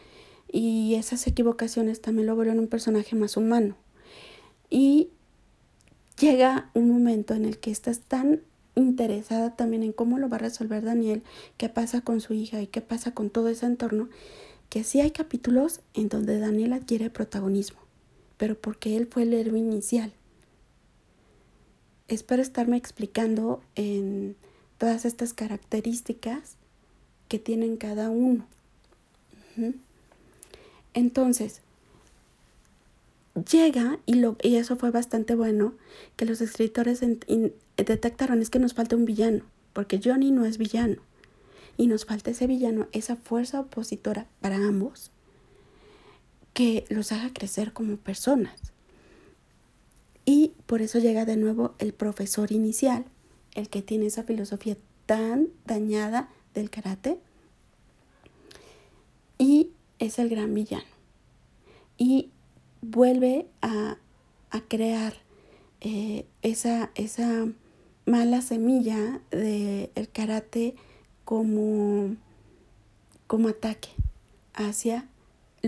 y 0.50 0.94
esas 0.94 1.26
equivocaciones 1.26 2.00
también 2.00 2.28
lo 2.28 2.36
vuelven 2.36 2.60
un 2.60 2.68
personaje 2.68 3.16
más 3.16 3.36
humano. 3.36 3.76
Y 4.70 5.08
llega 6.18 6.70
un 6.74 6.88
momento 6.88 7.34
en 7.34 7.44
el 7.44 7.58
que 7.58 7.72
estás 7.72 8.00
tan 8.00 8.40
interesada 8.76 9.56
también 9.56 9.82
en 9.82 9.92
cómo 9.92 10.18
lo 10.18 10.28
va 10.28 10.36
a 10.36 10.40
resolver 10.40 10.84
Daniel, 10.84 11.24
qué 11.56 11.68
pasa 11.68 12.02
con 12.02 12.20
su 12.20 12.34
hija 12.34 12.62
y 12.62 12.68
qué 12.68 12.82
pasa 12.82 13.12
con 13.12 13.30
todo 13.30 13.48
ese 13.48 13.66
entorno, 13.66 14.08
que 14.68 14.84
sí 14.84 15.00
hay 15.00 15.10
capítulos 15.10 15.80
en 15.94 16.08
donde 16.08 16.38
Daniel 16.38 16.74
adquiere 16.74 17.10
protagonismo, 17.10 17.80
pero 18.37 18.59
porque 18.59 18.96
él 18.96 19.07
fue 19.07 19.22
el 19.22 19.35
héroe 19.35 19.59
inicial. 19.59 20.12
Espero 22.09 22.42
estarme 22.42 22.77
explicando 22.77 23.61
en 23.75 24.37
todas 24.79 25.05
estas 25.05 25.33
características 25.33 26.57
que 27.29 27.38
tienen 27.38 27.77
cada 27.77 28.11
uno. 28.11 28.46
Entonces, 30.94 31.61
llega, 33.51 33.99
y, 34.07 34.14
lo, 34.14 34.37
y 34.42 34.57
eso 34.57 34.77
fue 34.77 34.90
bastante 34.90 35.35
bueno, 35.35 35.75
que 36.16 36.27
los 36.27 36.40
escritores 36.40 37.01
detectaron 37.77 38.40
es 38.40 38.51
que 38.51 38.59
nos 38.59 38.75
falta 38.75 38.96
un 38.96 39.05
villano, 39.05 39.44
porque 39.72 40.01
Johnny 40.03 40.31
no 40.31 40.44
es 40.44 40.59
villano. 40.59 40.96
Y 41.77 41.88
nos 41.88 42.07
falta 42.07 42.31
ese 42.31 42.46
villano, 42.46 42.88
esa 42.92 43.16
fuerza 43.16 43.61
opositora 43.61 44.27
para 44.40 44.57
ambos, 44.57 45.11
que 46.56 46.86
los 46.88 47.12
haga 47.12 47.34
crecer 47.34 47.74
como 47.74 47.98
personas. 47.98 48.58
Y 50.24 50.52
por 50.64 50.80
eso 50.80 50.98
llega 50.98 51.26
de 51.26 51.36
nuevo 51.36 51.74
el 51.78 51.92
profesor 51.92 52.50
inicial, 52.50 53.04
el 53.52 53.68
que 53.68 53.82
tiene 53.82 54.06
esa 54.06 54.22
filosofía 54.22 54.78
tan 55.04 55.48
dañada 55.66 56.30
del 56.54 56.70
karate. 56.70 57.18
Y 59.36 59.68
es 59.98 60.18
el 60.18 60.30
gran 60.30 60.54
villano. 60.54 60.86
Y 61.98 62.30
vuelve 62.80 63.48
a, 63.60 63.98
crear 64.68 65.12
eh, 65.82 66.24
esa, 66.40 66.90
esa 66.94 67.46
mala 68.06 68.40
semilla 68.40 69.20
del 69.30 69.90
el 69.94 70.08
karate 70.08 70.74
como, 71.26 72.16
como 73.26 73.48
ataque 73.48 73.90
hacia 74.54 75.06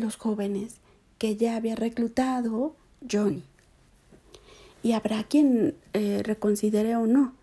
los 0.00 0.16
jóvenes 0.16 0.76
que 1.18 1.36
ya 1.36 1.56
había 1.56 1.76
reclutado 1.76 2.74
Johnny. 3.10 3.42
Y 4.82 4.92
habrá 4.92 5.24
quien 5.24 5.74
eh, 5.92 6.22
reconsidere 6.24 6.96
o 6.96 7.06
no. 7.06 7.34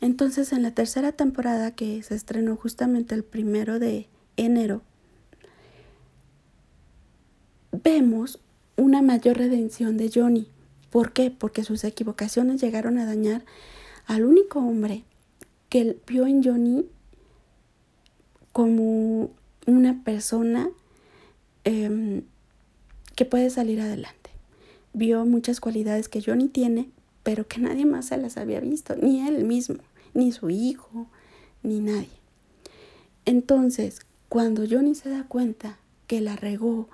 Entonces 0.00 0.52
en 0.52 0.62
la 0.62 0.72
tercera 0.72 1.12
temporada 1.12 1.72
que 1.72 2.02
se 2.02 2.14
estrenó 2.14 2.56
justamente 2.56 3.14
el 3.14 3.24
primero 3.24 3.78
de 3.78 4.06
enero, 4.36 4.82
vemos 7.72 8.40
una 8.76 9.02
mayor 9.02 9.38
redención 9.38 9.96
de 9.96 10.10
Johnny. 10.14 10.48
¿Por 10.90 11.12
qué? 11.12 11.30
Porque 11.30 11.64
sus 11.64 11.84
equivocaciones 11.84 12.60
llegaron 12.60 12.98
a 12.98 13.06
dañar 13.06 13.44
al 14.06 14.24
único 14.24 14.60
hombre 14.60 15.04
que 15.68 15.98
vio 16.06 16.26
en 16.26 16.42
Johnny 16.42 16.86
como 18.52 19.30
una 19.66 20.02
persona 20.02 20.70
em, 21.68 22.22
que 23.14 23.24
puede 23.24 23.50
salir 23.50 23.80
adelante. 23.80 24.30
Vio 24.92 25.26
muchas 25.26 25.60
cualidades 25.60 26.08
que 26.08 26.22
Johnny 26.22 26.48
tiene, 26.48 26.88
pero 27.22 27.46
que 27.46 27.60
nadie 27.60 27.84
más 27.84 28.06
se 28.06 28.16
las 28.16 28.36
había 28.36 28.60
visto, 28.60 28.96
ni 28.96 29.26
él 29.26 29.44
mismo, 29.44 29.78
ni 30.14 30.32
su 30.32 30.50
hijo, 30.50 31.08
ni 31.62 31.80
nadie. 31.80 32.08
Entonces, 33.26 34.00
cuando 34.28 34.64
Johnny 34.68 34.94
se 34.94 35.10
da 35.10 35.24
cuenta 35.24 35.78
que 36.06 36.20
la 36.20 36.36
regó 36.36 36.88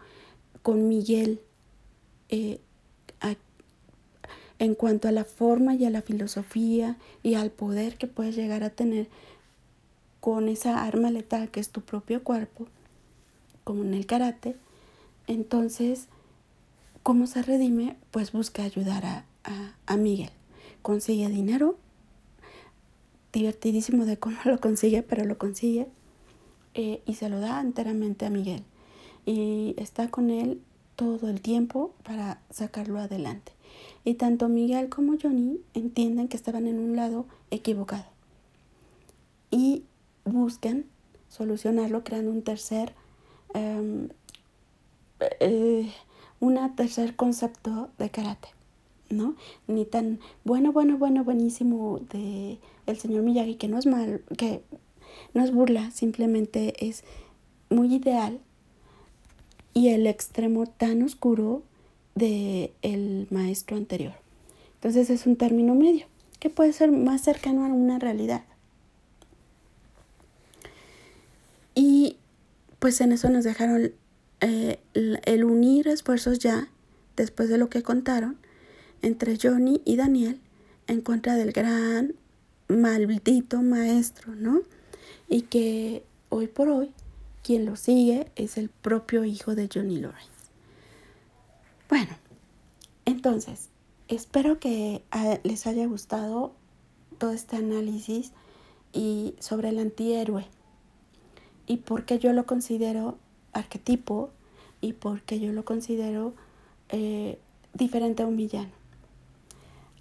con 0.63 0.89
Miguel 0.89 1.41
eh, 2.31 2.59
en 4.59 4.75
cuanto 4.75 5.09
a 5.09 5.13
la 5.13 5.25
forma 5.25 5.75
y 5.75 5.85
a 5.85 5.91
la 5.91 6.03
filosofía 6.03 6.97
y 7.23 7.35
al 7.35 7.51
poder 7.51 7.97
que 7.97 8.07
puedes 8.07 8.35
llegar 8.35 8.63
a 8.63 8.71
tener 8.71 9.09
con 10.21 10.49
esa 10.49 10.85
arma 10.85 11.11
letal 11.11 11.51
que 11.51 11.61
es 11.61 11.71
tu 11.71 11.83
propio 11.83 12.23
cuerpo, 12.23 12.67
como 13.63 13.83
en 13.83 13.95
el 13.95 14.07
karate, 14.07 14.57
entonces, 15.27 16.09
¿cómo 17.03 17.27
se 17.27 17.43
redime? 17.43 17.97
Pues 18.11 18.33
busca 18.33 18.63
ayudar 18.63 19.05
a, 19.05 19.25
a, 19.87 19.97
Miguel. 19.97 20.31
Consigue 20.83 21.29
dinero, 21.29 21.77
divertidísimo 23.33 24.05
de 24.05 24.19
cómo 24.19 24.37
lo 24.45 24.61
consigue, 24.61 25.03
pero 25.03 25.25
lo 25.25 25.39
consigue 25.39 25.89
eh, 26.75 27.03
y 27.07 27.15
se 27.15 27.29
lo 27.29 27.41
da 27.41 27.61
enteramente 27.61 28.27
a 28.27 28.31
Miguel. 28.31 28.65
Y 29.27 29.75
está 29.79 30.09
con 30.09 30.31
él 30.31 30.61
todo 30.97 31.29
el 31.29 31.41
tiempo 31.41 31.95
para 32.05 32.41
sacarlo 32.51 32.99
adelante. 32.99 33.53
Y 34.05 34.15
tanto 34.15 34.49
Miguel 34.49 34.89
como 34.89 35.17
Johnny 35.21 35.61
entienden 35.73 36.29
que 36.29 36.37
estaban 36.37 36.67
en 36.67 36.79
un 36.79 36.95
lado 36.95 37.27
equivocado. 37.51 38.05
Y 39.51 39.85
buscan 40.25 40.85
solucionarlo 41.29 42.05
creando 42.05 42.31
un 42.31 42.43
tercer, 42.43 42.95
um, 43.55 44.09
eh, 45.21 45.91
una 46.41 46.75
tercer 46.75 47.17
concepto 47.17 47.89
de 47.99 48.11
karate. 48.11 48.49
¿no? 49.11 49.37
Ni 49.67 49.85
tan 49.85 50.19
bueno, 50.45 50.73
bueno, 50.73 50.99
bueno, 50.99 51.25
buenísimo 51.25 52.01
de 52.11 52.59
el 52.87 52.99
señor 52.99 53.23
Miyagi, 53.23 53.57
que 53.57 53.69
no 53.69 53.79
es 53.79 53.87
mal, 53.87 54.23
que 54.37 54.63
no 55.33 55.45
es 55.45 55.53
burla, 55.53 55.91
simplemente 55.91 56.87
es 56.87 57.05
muy 57.71 57.95
ideal. 57.95 58.41
Y 59.73 59.89
el 59.89 60.07
extremo 60.07 60.67
tan 60.67 61.03
oscuro 61.03 61.63
de 62.15 62.73
el 62.83 63.27
maestro 63.31 63.77
anterior. 63.77 64.15
Entonces 64.77 65.11
es 65.11 65.27
un 65.27 65.37
término 65.37 65.75
medio, 65.75 66.07
que 66.39 66.51
puede 66.51 66.73
ser 66.73 66.93
más 66.93 67.23
cercano 67.23 67.65
a 67.65 67.69
una 67.69 67.99
realidad. 67.99 68.45
Y 71.75 72.19
pues 72.79 73.01
en 73.01 73.13
eso 73.13 73.29
nos 73.31 73.45
dejaron 73.45 73.93
eh, 74.45 74.79
el 74.93 75.45
unir 75.45 75.89
esfuerzos 75.89 76.39
ya, 76.39 76.69
después 77.17 77.49
de 77.49 77.57
lo 77.57 77.71
que 77.71 77.83
contaron, 77.83 78.37
entre 79.01 79.39
Johnny 79.41 79.81
y 79.85 79.97
Daniel 79.97 80.39
en 80.87 81.01
contra 81.01 81.35
del 81.35 81.53
gran 81.53 82.15
maldito 82.69 83.63
maestro, 83.63 84.35
¿no? 84.35 84.61
Y 85.29 85.43
que 85.43 86.05
hoy 86.29 86.47
por 86.47 86.69
hoy 86.69 86.93
quien 87.43 87.65
lo 87.65 87.77
sigue 87.77 88.31
es 88.37 88.59
el 88.59 88.69
propio 88.69 89.25
hijo 89.25 89.55
de 89.55 89.69
Johnny 89.73 89.99
Lawrence. 89.99 90.29
Bueno, 91.89 92.17
entonces, 93.05 93.71
espero 94.09 94.59
que 94.59 95.03
ah, 95.11 95.39
les 95.43 95.67
haya 95.67 95.87
gustado 95.87 96.55
todo 97.19 97.33
este 97.33 97.57
análisis 97.57 98.33
y 98.93 99.37
sobre 99.39 99.71
el 99.71 99.79
antihéroe 99.79 100.47
y 101.67 101.79
por 101.79 102.05
qué 102.05 102.19
yo 102.19 102.33
lo 102.33 102.45
considero 102.47 103.19
arquetipo 103.55 104.31
y 104.81 104.93
por 104.93 105.23
qué 105.23 105.41
yo 105.41 105.53
lo 105.53 105.65
considero 105.65 106.35
eh, 106.91 107.39
diferente 107.73 108.23
a 108.23 108.27
un 108.27 108.37
villano. 108.37 108.71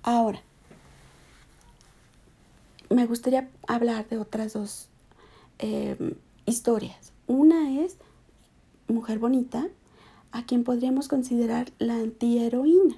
Ahora, 0.04 0.42
me 2.90 3.06
gustaría 3.06 3.50
hablar 3.68 4.08
de 4.10 4.18
otras 4.18 4.54
dos 4.54 4.90
em, 5.60 6.16
historias. 6.46 7.14
Una 7.28 7.82
es 7.82 7.98
Mujer 8.88 9.20
Bonita, 9.20 9.68
a 10.32 10.46
quien 10.46 10.64
podríamos 10.64 11.08
considerar 11.08 11.72
la 11.80 11.96
antiheroína. 11.96 12.98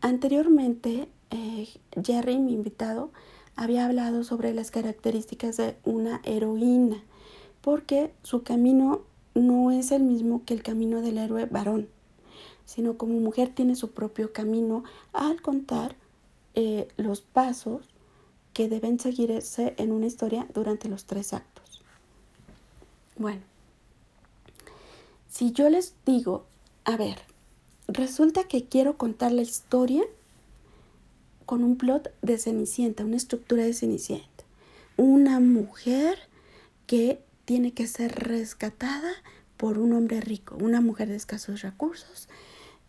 Anteriormente, 0.00 1.08
eh, 1.30 1.68
Jerry, 2.04 2.38
mi 2.38 2.54
invitado, 2.54 3.10
había 3.56 3.86
hablado 3.86 4.24
sobre 4.24 4.54
las 4.54 4.70
características 4.70 5.56
de 5.56 5.76
una 5.84 6.20
heroína, 6.24 7.02
porque 7.60 8.12
su 8.22 8.42
camino 8.42 9.02
no 9.38 9.70
es 9.70 9.92
el 9.92 10.02
mismo 10.02 10.42
que 10.44 10.54
el 10.54 10.62
camino 10.62 11.00
del 11.00 11.18
héroe 11.18 11.46
varón 11.46 11.88
sino 12.68 12.98
como 12.98 13.18
mujer 13.18 13.48
tiene 13.54 13.76
su 13.76 13.92
propio 13.92 14.34
camino 14.34 14.84
al 15.14 15.40
contar 15.40 15.96
eh, 16.54 16.86
los 16.98 17.22
pasos 17.22 17.88
que 18.52 18.68
deben 18.68 19.00
seguirse 19.00 19.74
en 19.78 19.90
una 19.90 20.04
historia 20.04 20.46
durante 20.52 20.90
los 20.90 21.06
tres 21.06 21.32
actos. 21.32 21.80
Bueno, 23.16 23.40
si 25.30 25.52
yo 25.52 25.70
les 25.70 25.94
digo, 26.04 26.44
a 26.84 26.98
ver, 26.98 27.22
resulta 27.86 28.44
que 28.44 28.66
quiero 28.66 28.98
contar 28.98 29.32
la 29.32 29.40
historia 29.40 30.02
con 31.46 31.64
un 31.64 31.78
plot 31.78 32.12
de 32.20 32.36
Cenicienta, 32.36 33.02
una 33.02 33.16
estructura 33.16 33.64
de 33.64 33.72
Cenicienta. 33.72 34.44
Una 34.98 35.40
mujer 35.40 36.18
que 36.86 37.22
tiene 37.48 37.72
que 37.72 37.86
ser 37.86 38.14
rescatada 38.28 39.10
por 39.56 39.78
un 39.78 39.94
hombre 39.94 40.20
rico, 40.20 40.54
una 40.60 40.82
mujer 40.82 41.08
de 41.08 41.16
escasos 41.16 41.62
recursos 41.62 42.28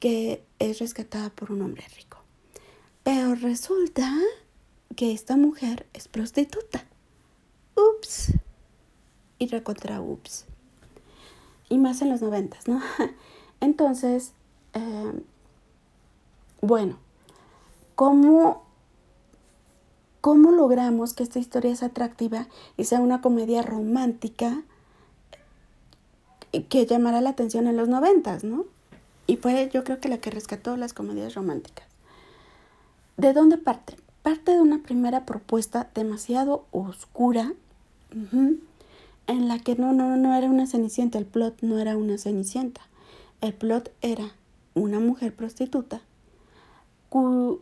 que 0.02 0.44
es 0.60 0.80
rescatada 0.80 1.30
por 1.30 1.54
un 1.54 1.62
hombre 1.62 1.86
rico. 1.96 2.18
Pero 3.06 3.36
resulta 3.36 4.14
que 4.98 5.14
esta 5.14 5.38
mujer 5.38 5.88
es 5.94 6.10
prostituta. 6.10 6.84
Ups. 7.78 8.34
Y 9.38 9.48
recontra 9.48 10.02
ups. 10.02 10.44
Y 11.70 11.78
más 11.78 12.02
en 12.02 12.10
los 12.10 12.22
noventas, 12.22 12.68
¿no? 12.68 12.82
Entonces, 13.62 14.34
em, 14.74 15.22
bueno, 16.60 17.00
¿cómo, 17.96 18.66
¿cómo 20.22 20.52
logramos 20.52 21.14
que 21.14 21.24
esta 21.24 21.40
historia 21.40 21.76
sea 21.76 21.90
atractiva 21.90 22.48
y 22.78 22.86
sea 22.86 23.00
una 23.00 23.22
comedia 23.22 23.62
romántica 23.62 24.64
que 26.70 26.86
llamara 26.86 27.22
la 27.22 27.30
atención 27.30 27.68
en 27.68 27.78
los 27.78 27.88
noventas, 27.88 28.44
¿no? 28.44 28.66
Y 29.28 29.38
fue 29.38 29.70
yo 29.74 29.84
creo 29.84 30.00
que 30.00 30.10
la 30.10 30.18
que 30.18 30.32
rescató 30.32 30.76
las 30.78 30.94
comedias 30.94 31.36
románticas. 31.36 31.86
¿De 33.18 33.34
dónde 33.34 33.58
parte? 33.58 33.96
Parte 34.24 34.54
de 34.54 34.62
una 34.62 34.80
primera 34.80 35.26
propuesta 35.26 35.90
demasiado 35.94 36.66
oscura, 36.72 37.54
en 38.12 39.48
la 39.48 39.60
que 39.60 39.76
no, 39.76 39.94
no, 39.94 40.18
no 40.18 40.34
era 40.34 40.48
una 40.48 40.66
cenicienta, 40.66 41.20
el 41.20 41.26
plot 41.26 41.62
no 41.62 41.78
era 41.78 41.96
una 41.96 42.18
cenicienta. 42.18 42.82
El 43.42 43.54
plot 43.54 43.92
era 44.02 44.32
una 44.74 45.00
mujer 45.00 45.36
prostituta 45.36 46.02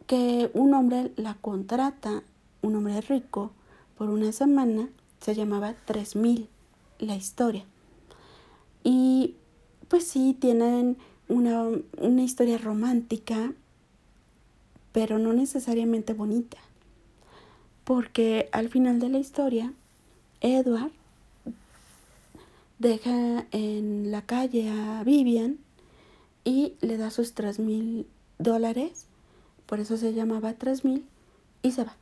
que 0.08 0.52
un 0.54 0.74
hombre 0.74 1.12
la 1.16 1.36
contrata, 1.36 2.22
un 2.68 2.76
hombre 2.76 3.02
rico, 3.02 3.52
por 3.98 4.10
una 4.10 4.32
semana, 4.32 4.90
se 5.20 5.36
llamaba 5.36 5.74
3000 5.86 6.48
la 7.00 7.16
historia. 7.16 7.66
Y 8.84 9.36
pues 9.88 10.08
sí, 10.08 10.36
tienen 10.40 10.98
una, 11.28 12.22
historia 12.22 12.58
romántica, 12.58 13.54
pero 14.92 15.20
no 15.20 15.34
necesariamente 15.34 16.14
bonita. 16.14 16.58
Porque 17.84 18.50
al 18.52 18.70
final 18.70 19.00
de 19.00 19.10
la 19.10 19.20
historia, 19.20 19.74
Edward 20.42 20.92
deja 22.80 23.46
en 23.52 24.12
la 24.12 24.22
calle 24.22 24.70
a 24.70 25.04
Vivian 25.04 25.58
y 26.44 26.74
le 26.82 26.98
da 26.98 27.10
sus 27.10 27.34
tres 27.34 27.60
mil 27.60 28.06
dólares, 28.40 29.08
por 29.66 29.80
eso 29.80 29.98
se 29.98 30.14
llamaba 30.14 30.54
tres 30.54 30.86
mil, 30.86 31.06
y 31.62 31.72
se 31.72 31.84
va. 31.84 31.96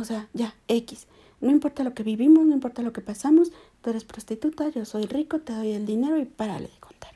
O 0.00 0.04
sea, 0.04 0.28
ya, 0.32 0.54
X. 0.68 1.06
No 1.40 1.50
importa 1.50 1.84
lo 1.84 1.94
que 1.94 2.02
vivimos, 2.02 2.44
no 2.46 2.54
importa 2.54 2.82
lo 2.82 2.92
que 2.92 3.00
pasamos, 3.00 3.52
tú 3.80 3.90
eres 3.90 4.04
prostituta, 4.04 4.68
yo 4.70 4.84
soy 4.84 5.06
rico, 5.06 5.38
te 5.40 5.52
doy 5.52 5.72
el 5.72 5.86
dinero 5.86 6.18
y 6.18 6.24
párale 6.24 6.68
de 6.68 6.80
contar. 6.80 7.12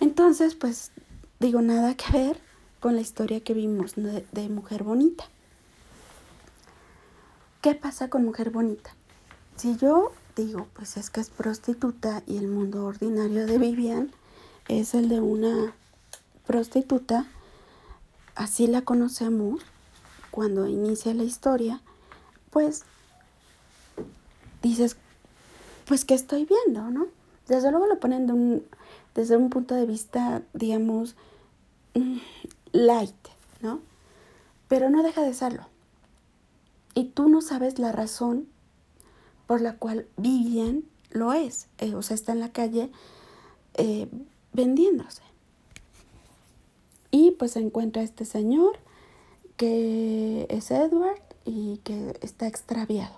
Entonces, 0.00 0.54
pues 0.54 0.90
digo, 1.38 1.62
nada 1.62 1.94
que 1.94 2.12
ver 2.12 2.40
con 2.80 2.96
la 2.96 3.02
historia 3.02 3.40
que 3.40 3.54
vimos 3.54 3.94
de, 3.94 4.48
Mujer 4.48 4.82
Bonita. 4.82 5.24
¿Qué 7.60 7.74
pasa 7.74 8.08
con 8.08 8.24
Mujer 8.24 8.50
Bonita? 8.50 8.94
Si 9.56 9.76
yo 9.76 10.12
digo, 10.34 10.66
pues 10.74 10.96
es 10.96 11.10
que 11.10 11.20
es 11.20 11.28
prostituta 11.28 12.22
y 12.26 12.38
el 12.38 12.48
mundo 12.48 12.86
ordinario 12.86 13.46
de 13.46 13.58
Vivian 13.58 14.10
es 14.68 14.94
el 14.94 15.10
de 15.10 15.20
una 15.20 15.74
prostituta, 16.46 17.26
así 18.34 18.66
la 18.66 18.82
conocemos 18.82 19.60
cuando 20.30 20.66
inicia 20.66 21.14
la 21.14 21.24
historia, 21.24 21.80
pues 22.50 22.84
dices, 24.62 24.96
pues 25.86 26.04
¿qué 26.04 26.14
estoy 26.14 26.46
viendo, 26.46 26.90
no? 26.90 27.06
Desde 27.48 27.70
luego 27.70 27.86
lo 27.86 27.98
ponen 27.98 28.64
desde 29.14 29.36
un 29.36 29.50
punto 29.50 29.74
de 29.74 29.86
vista, 29.86 30.42
digamos, 30.52 31.16
mm, 31.94 32.18
light, 32.72 33.28
¿no? 33.60 33.80
Pero 34.68 34.88
no 34.88 35.02
deja 35.02 35.22
de 35.22 35.34
serlo. 35.34 35.66
Y 36.94 37.06
tú 37.06 37.28
no 37.28 37.40
sabes 37.40 37.78
la 37.78 37.92
razón 37.92 38.46
por 39.46 39.60
la 39.60 39.76
cual 39.76 40.06
Vivian 40.16 40.84
lo 41.10 41.32
es. 41.32 41.66
Eh, 41.78 41.94
o 41.94 42.02
sea, 42.02 42.14
está 42.14 42.32
en 42.32 42.40
la 42.40 42.52
calle 42.52 42.90
eh, 43.74 44.08
vendiéndose. 44.52 45.22
Y 47.10 47.32
pues 47.32 47.52
se 47.52 47.60
encuentra 47.60 48.02
este 48.02 48.24
señor 48.24 48.78
que 49.60 50.46
es 50.48 50.70
Edward 50.70 51.20
y 51.44 51.80
que 51.84 52.16
está 52.22 52.46
extraviado. 52.46 53.14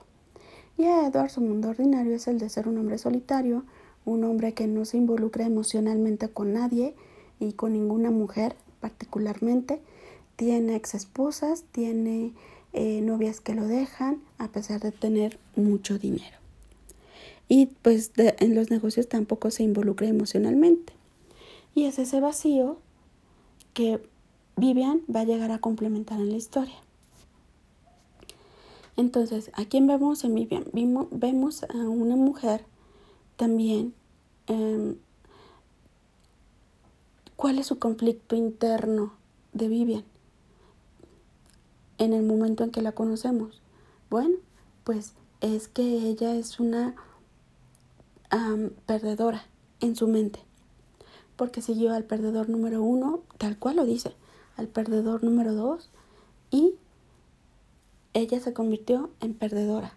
Y 0.77 0.87
a 0.87 1.07
Edward 1.07 1.31
su 1.31 1.41
mundo 1.41 1.69
ordinario 1.69 2.17
es 2.17 2.27
el 2.27 2.41
de 2.41 2.49
ser 2.49 2.67
un 2.67 2.79
hombre 2.79 2.99
solitario, 2.99 3.63
un 4.05 4.25
hombre 4.25 4.53
que 4.53 4.67
no 4.67 4.85
se 4.85 4.97
involucra 4.97 5.47
emocionalmente 5.47 6.29
con 6.31 6.53
nadie 6.53 6.97
y 7.39 7.53
con 7.53 7.75
ninguna 7.75 8.11
mujer 8.11 8.57
particularmente. 8.81 9.81
Tiene 10.35 10.75
ex 10.75 10.95
esposas, 10.95 11.63
tiene 11.71 12.33
eh, 12.73 13.01
novias 13.03 13.41
que 13.41 13.55
lo 13.55 13.69
dejan 13.69 14.21
a 14.39 14.49
pesar 14.49 14.81
de 14.81 14.91
tener 14.91 15.39
mucho 15.55 15.97
dinero. 15.97 16.39
Y 17.49 17.67
pues 17.83 18.11
en 18.17 18.57
los 18.57 18.69
negocios 18.69 19.09
tampoco 19.09 19.53
se 19.53 19.63
involucra 19.63 20.09
emocionalmente. 20.09 20.93
Y 21.77 21.85
es 21.85 22.01
ese 22.01 22.19
vacío 22.19 22.79
que 23.75 24.01
Vivian 24.57 25.03
va 25.15 25.21
a 25.21 25.25
llegar 25.25 25.51
a 25.51 25.59
complementar 25.59 26.21
en 26.21 26.31
la 26.31 26.37
historia. 26.37 26.77
Entonces, 28.97 29.51
¿a 29.55 29.65
quién 29.65 29.87
vemos 29.87 30.23
en 30.25 30.35
Vivian? 30.35 30.65
vemos 31.11 31.65
a 31.65 31.77
una 31.77 32.17
mujer 32.17 32.65
también. 33.37 33.95
Em, 34.47 34.97
¿Cuál 37.37 37.59
es 37.59 37.67
su 37.67 37.79
conflicto 37.79 38.37
interno 38.37 39.15
de 39.53 39.69
Vivian 39.69 40.05
en 41.99 42.13
el 42.13 42.23
momento 42.23 42.63
en 42.63 42.71
que 42.71 42.83
la 42.83 42.93
conocemos? 42.93 43.61
Bueno, 44.11 44.37
pues 44.85 45.15
es 45.41 45.67
que 45.69 45.83
ella 45.83 46.37
es 46.37 46.61
una 46.61 46.95
perdedora 48.87 49.45
en 49.81 49.97
su 49.97 50.07
mente, 50.09 50.41
porque 51.37 51.61
siguió 51.61 51.93
al 51.93 52.05
perdedor 52.05 52.49
número 52.49 52.83
uno, 52.83 53.21
tal 53.39 53.59
cual 53.59 53.77
lo 53.77 53.85
dice, 53.85 54.15
al 54.57 54.69
perdedor 54.69 55.25
número 55.25 55.55
dos, 55.55 55.91
y 56.51 56.75
ella 58.15 58.41
se 58.41 58.53
convirtió 58.53 59.11
en 59.21 59.35
perdedora. 59.35 59.95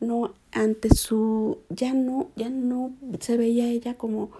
No 0.00 0.34
ante 0.50 0.94
su 0.94 1.58
ya 1.70 1.94
no 1.94 2.28
ya 2.36 2.50
no 2.50 2.92
se 3.20 3.36
veía 3.36 3.68
ella 3.68 3.96
como 3.96 4.30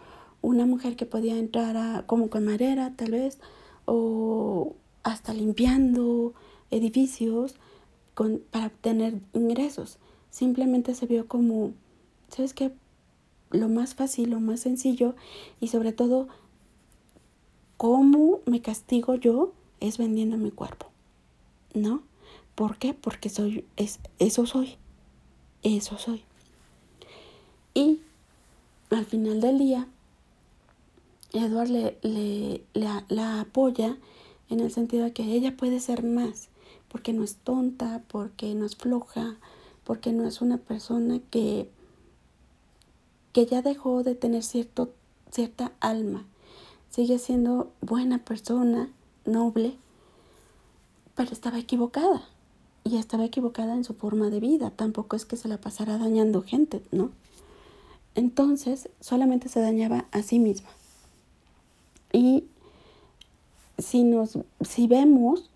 una 0.42 0.66
mujer 0.66 0.96
que 0.96 1.06
podía 1.06 1.38
entrar 1.38 1.76
a, 1.76 2.04
como 2.06 2.28
camarera 2.28 2.92
tal 2.96 3.12
vez 3.12 3.38
o 3.86 4.74
hasta 5.04 5.32
limpiando 5.32 6.34
edificios 6.70 7.54
con, 8.14 8.42
para 8.50 8.66
obtener 8.66 9.20
ingresos. 9.32 9.98
Simplemente 10.30 10.94
se 10.94 11.06
vio 11.06 11.26
como, 11.28 11.72
¿sabes 12.28 12.54
qué? 12.54 12.72
Lo 13.50 13.68
más 13.68 13.94
fácil, 13.94 14.30
lo 14.30 14.40
más 14.40 14.60
sencillo 14.60 15.14
y 15.60 15.68
sobre 15.68 15.92
todo, 15.92 16.28
¿cómo 17.82 18.42
me 18.46 18.62
castigo 18.62 19.16
yo? 19.16 19.50
Es 19.80 19.98
vendiendo 19.98 20.36
mi 20.36 20.52
cuerpo, 20.52 20.86
¿no? 21.74 22.04
¿Por 22.54 22.78
qué? 22.78 22.94
Porque 22.94 23.28
soy, 23.28 23.64
es, 23.76 23.98
eso 24.20 24.46
soy, 24.46 24.76
eso 25.64 25.98
soy. 25.98 26.22
Y 27.74 27.98
al 28.90 29.04
final 29.04 29.40
del 29.40 29.58
día, 29.58 29.88
Edward 31.32 31.70
le, 31.70 31.98
le, 32.02 32.62
la 32.72 33.40
apoya 33.40 33.96
en 34.48 34.60
el 34.60 34.70
sentido 34.70 35.02
de 35.02 35.12
que 35.12 35.24
ella 35.24 35.56
puede 35.56 35.80
ser 35.80 36.04
más, 36.04 36.50
porque 36.86 37.12
no 37.12 37.24
es 37.24 37.34
tonta, 37.34 38.04
porque 38.06 38.54
no 38.54 38.64
es 38.64 38.76
floja, 38.76 39.38
porque 39.82 40.12
no 40.12 40.24
es 40.24 40.40
una 40.40 40.58
persona 40.58 41.18
que, 41.32 41.68
que 43.32 43.44
ya 43.44 43.60
dejó 43.60 44.04
de 44.04 44.14
tener 44.14 44.44
cierto, 44.44 44.94
cierta 45.32 45.72
alma. 45.80 46.28
Sigue 46.92 47.18
siendo 47.18 47.72
buena 47.80 48.18
persona, 48.18 48.90
noble, 49.24 49.78
pero 51.14 51.32
estaba 51.32 51.58
equivocada. 51.58 52.22
Y 52.84 52.98
estaba 52.98 53.24
equivocada 53.24 53.72
en 53.72 53.82
su 53.82 53.94
forma 53.94 54.28
de 54.28 54.40
vida. 54.40 54.70
Tampoco 54.70 55.16
es 55.16 55.24
que 55.24 55.38
se 55.38 55.48
la 55.48 55.56
pasara 55.56 55.96
dañando 55.96 56.42
gente, 56.42 56.82
¿no? 56.90 57.10
Entonces 58.14 58.90
solamente 59.00 59.48
se 59.48 59.60
dañaba 59.60 60.04
a 60.10 60.20
sí 60.20 60.38
misma. 60.38 60.68
Y 62.12 62.44
si 63.78 64.04
nos, 64.04 64.38
si 64.60 64.86
vemos, 64.86 65.48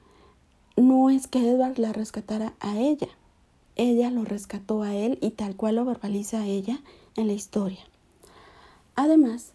no 0.76 1.11
es 1.11 1.26
que 1.26 1.51
Edward 1.51 1.78
la 1.78 1.93
rescatara 1.93 2.55
a 2.61 2.78
ella. 2.78 3.09
Ella 3.74 4.11
lo 4.11 4.24
rescató 4.24 4.82
a 4.82 4.95
él 4.95 5.18
y 5.20 5.32
tal 5.32 5.55
cual 5.55 5.74
lo 5.74 5.84
verbaliza 5.84 6.41
a 6.41 6.47
ella 6.47 6.80
en 7.14 7.26
la 7.26 7.34
historia. 7.34 7.80
Además 8.95 9.53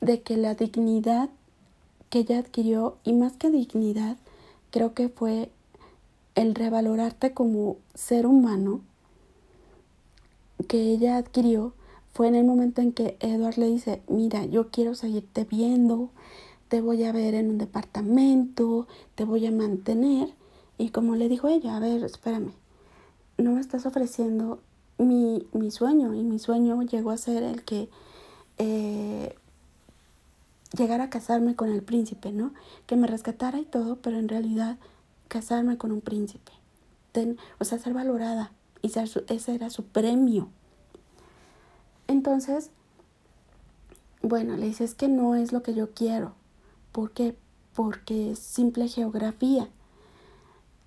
de 0.00 0.22
que 0.22 0.36
la 0.36 0.54
dignidad 0.54 1.30
que 2.10 2.20
ella 2.20 2.38
adquirió, 2.38 2.96
y 3.04 3.12
más 3.12 3.32
que 3.34 3.50
dignidad, 3.50 4.16
creo 4.70 4.94
que 4.94 5.08
fue 5.08 5.50
el 6.34 6.54
revalorarte 6.54 7.32
como 7.32 7.78
ser 7.94 8.26
humano 8.26 8.80
que 10.68 10.92
ella 10.92 11.16
adquirió, 11.16 11.72
fue 12.12 12.28
en 12.28 12.34
el 12.34 12.44
momento 12.44 12.80
en 12.80 12.92
que 12.92 13.16
Edward 13.20 13.58
le 13.58 13.66
dice, 13.66 14.00
mira, 14.08 14.46
yo 14.46 14.70
quiero 14.70 14.94
seguirte 14.94 15.44
viendo, 15.44 16.10
te 16.68 16.80
voy 16.80 17.04
a 17.04 17.12
ver 17.12 17.34
en 17.34 17.50
un 17.50 17.58
departamento, 17.58 18.86
te 19.14 19.24
voy 19.24 19.46
a 19.46 19.50
mantener. 19.50 20.30
Y 20.78 20.90
como 20.90 21.14
le 21.14 21.28
dijo 21.28 21.48
ella, 21.48 21.76
a 21.76 21.80
ver, 21.80 22.02
espérame, 22.04 22.52
no 23.38 23.52
me 23.52 23.60
estás 23.60 23.86
ofreciendo 23.86 24.60
mi, 24.98 25.46
mi 25.52 25.70
sueño. 25.70 26.14
Y 26.14 26.22
mi 26.22 26.38
sueño 26.38 26.82
llegó 26.82 27.10
a 27.10 27.18
ser 27.18 27.42
el 27.42 27.64
que 27.64 27.88
eh, 28.58 29.36
llegara 30.76 31.04
a 31.04 31.10
casarme 31.10 31.56
con 31.56 31.70
el 31.70 31.82
príncipe, 31.82 32.32
¿no? 32.32 32.52
Que 32.86 32.96
me 32.96 33.06
rescatara 33.06 33.58
y 33.58 33.64
todo, 33.64 33.96
pero 33.96 34.18
en 34.18 34.28
realidad 34.28 34.78
casarme 35.28 35.78
con 35.78 35.92
un 35.92 36.00
príncipe. 36.00 36.52
o 37.58 37.64
sea, 37.64 37.78
ser 37.78 37.94
valorada. 37.94 38.52
Y 38.82 38.92
ese 38.96 39.54
era 39.54 39.70
su 39.70 39.84
premio. 39.84 40.48
Entonces, 42.08 42.70
bueno, 44.22 44.56
le 44.56 44.66
dices 44.66 44.94
que 44.94 45.08
no 45.08 45.34
es 45.34 45.52
lo 45.52 45.62
que 45.62 45.74
yo 45.74 45.92
quiero. 45.94 46.34
¿Por 46.92 47.10
qué? 47.12 47.36
Porque 47.74 48.32
es 48.32 48.38
simple 48.38 48.88
geografía. 48.88 49.68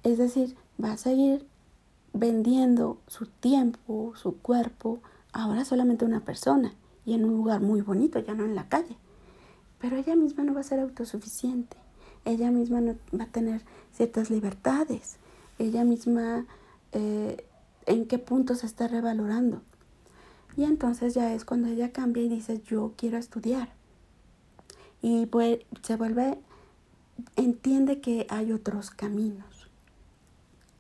Es 0.03 0.17
decir, 0.17 0.55
va 0.81 0.93
a 0.93 0.97
seguir 0.97 1.45
vendiendo 2.13 2.99
su 3.07 3.25
tiempo, 3.25 4.13
su 4.15 4.37
cuerpo, 4.37 4.99
ahora 5.33 5.65
solamente 5.65 6.05
una 6.05 6.21
persona 6.21 6.73
y 7.05 7.13
en 7.13 7.25
un 7.25 7.35
lugar 7.35 7.61
muy 7.61 7.81
bonito, 7.81 8.19
ya 8.19 8.33
no 8.33 8.45
en 8.45 8.55
la 8.55 8.69
calle. 8.69 8.97
Pero 9.79 9.97
ella 9.97 10.15
misma 10.15 10.43
no 10.43 10.53
va 10.53 10.61
a 10.61 10.63
ser 10.63 10.79
autosuficiente. 10.79 11.77
Ella 12.25 12.51
misma 12.51 12.81
no 12.81 12.95
va 13.17 13.25
a 13.25 13.27
tener 13.27 13.61
ciertas 13.93 14.29
libertades. 14.29 15.17
Ella 15.57 15.83
misma 15.83 16.45
eh, 16.91 17.45
en 17.85 18.05
qué 18.05 18.19
punto 18.19 18.55
se 18.55 18.65
está 18.65 18.87
revalorando. 18.87 19.61
Y 20.57 20.63
entonces 20.63 21.13
ya 21.13 21.33
es 21.33 21.45
cuando 21.45 21.67
ella 21.67 21.91
cambia 21.91 22.23
y 22.23 22.29
dice, 22.29 22.61
yo 22.65 22.93
quiero 22.97 23.17
estudiar. 23.17 23.69
Y 25.01 25.29
se 25.81 25.95
vuelve, 25.95 26.37
entiende 27.35 28.01
que 28.01 28.27
hay 28.29 28.51
otros 28.51 28.91
caminos. 28.91 29.69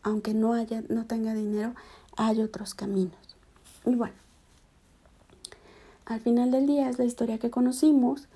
Aunque 0.03 0.33
no, 0.33 0.53
haya, 0.53 0.83
no 0.89 1.05
tenga 1.05 1.33
dinero, 1.33 1.73
hay 2.17 2.41
otros 2.41 2.73
caminos. 2.73 3.37
Y 3.85 3.95
bueno, 3.95 4.15
al 6.05 6.19
final 6.21 6.51
del 6.51 6.67
día 6.67 6.89
es 6.89 6.97
la 6.97 7.05
historia 7.05 7.37
que 7.37 7.49
conocimos. 7.49 8.27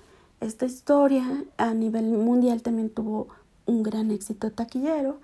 Esta 0.44 0.66
historia 0.66 1.42
a 1.56 1.72
nivel 1.72 2.04
mundial 2.04 2.60
también 2.60 2.90
tuvo 2.90 3.28
un 3.64 3.82
gran 3.82 4.10
éxito 4.10 4.52
taquillero. 4.52 5.18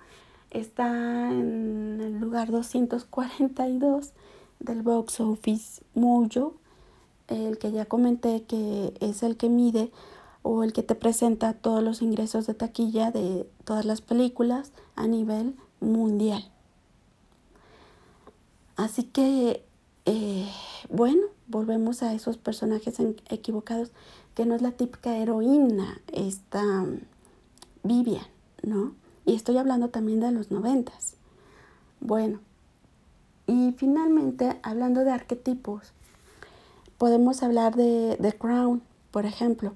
Está 0.49 1.29
en 1.29 2.01
el 2.01 2.19
lugar 2.19 2.49
242 2.49 4.13
del 4.59 4.81
box 4.81 5.19
office 5.19 5.83
Mojo, 5.93 6.55
el 7.27 7.59
que 7.59 7.71
ya 7.71 7.85
comenté 7.85 8.45
que 8.45 8.95
es 8.99 9.21
el 9.21 9.37
que 9.37 9.47
mide 9.49 9.91
o 10.41 10.63
el 10.63 10.73
que 10.73 10.81
te 10.81 10.95
presenta 10.95 11.53
todos 11.53 11.83
los 11.83 12.01
ingresos 12.01 12.47
de 12.47 12.55
taquilla 12.55 13.11
de 13.11 13.47
todas 13.63 13.85
las 13.85 14.01
películas 14.01 14.71
a 14.95 15.05
nivel 15.05 15.53
mundial. 15.81 16.49
Así 18.75 19.03
que, 19.03 19.63
eh, 20.05 20.49
bueno, 20.89 21.21
volvemos 21.45 22.01
a 22.01 22.11
esos 22.13 22.37
personajes 22.37 22.99
equivocados, 23.29 23.91
que 24.35 24.45
no 24.45 24.55
es 24.55 24.61
la 24.61 24.71
típica 24.71 25.17
heroína, 25.17 26.01
esta 26.11 26.63
mm, 26.63 27.01
Vivian, 27.83 28.25
¿no? 28.63 28.93
Y 29.25 29.35
estoy 29.35 29.57
hablando 29.57 29.89
también 29.89 30.19
de 30.19 30.31
los 30.31 30.51
noventas. 30.51 31.15
Bueno, 31.99 32.39
y 33.47 33.73
finalmente, 33.77 34.59
hablando 34.63 35.03
de 35.03 35.11
arquetipos, 35.11 35.93
podemos 36.97 37.43
hablar 37.43 37.75
de 37.75 38.17
The 38.21 38.33
Crown, 38.33 38.81
por 39.11 39.25
ejemplo 39.25 39.73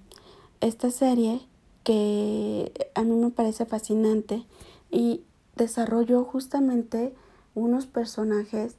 esta 0.61 0.89
serie 0.91 1.41
que 1.83 2.89
a 2.95 3.03
mí 3.03 3.15
me 3.15 3.29
parece 3.29 3.65
fascinante 3.65 4.45
y 4.89 5.23
desarrolló 5.55 6.23
justamente 6.23 7.13
unos 7.53 7.85
personajes 7.85 8.75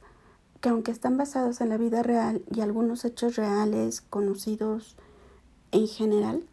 que 0.59 0.69
aunque 0.69 0.91
están 0.91 1.17
basados 1.17 1.61
en 1.61 1.69
la 1.69 1.77
vida 1.77 2.03
real 2.03 2.41
y 2.53 2.61
algunos 2.61 3.05
hechos 3.05 3.35
reales 3.35 4.01
conocidos 4.01 4.97
en 5.71 5.87
general, 5.87 6.43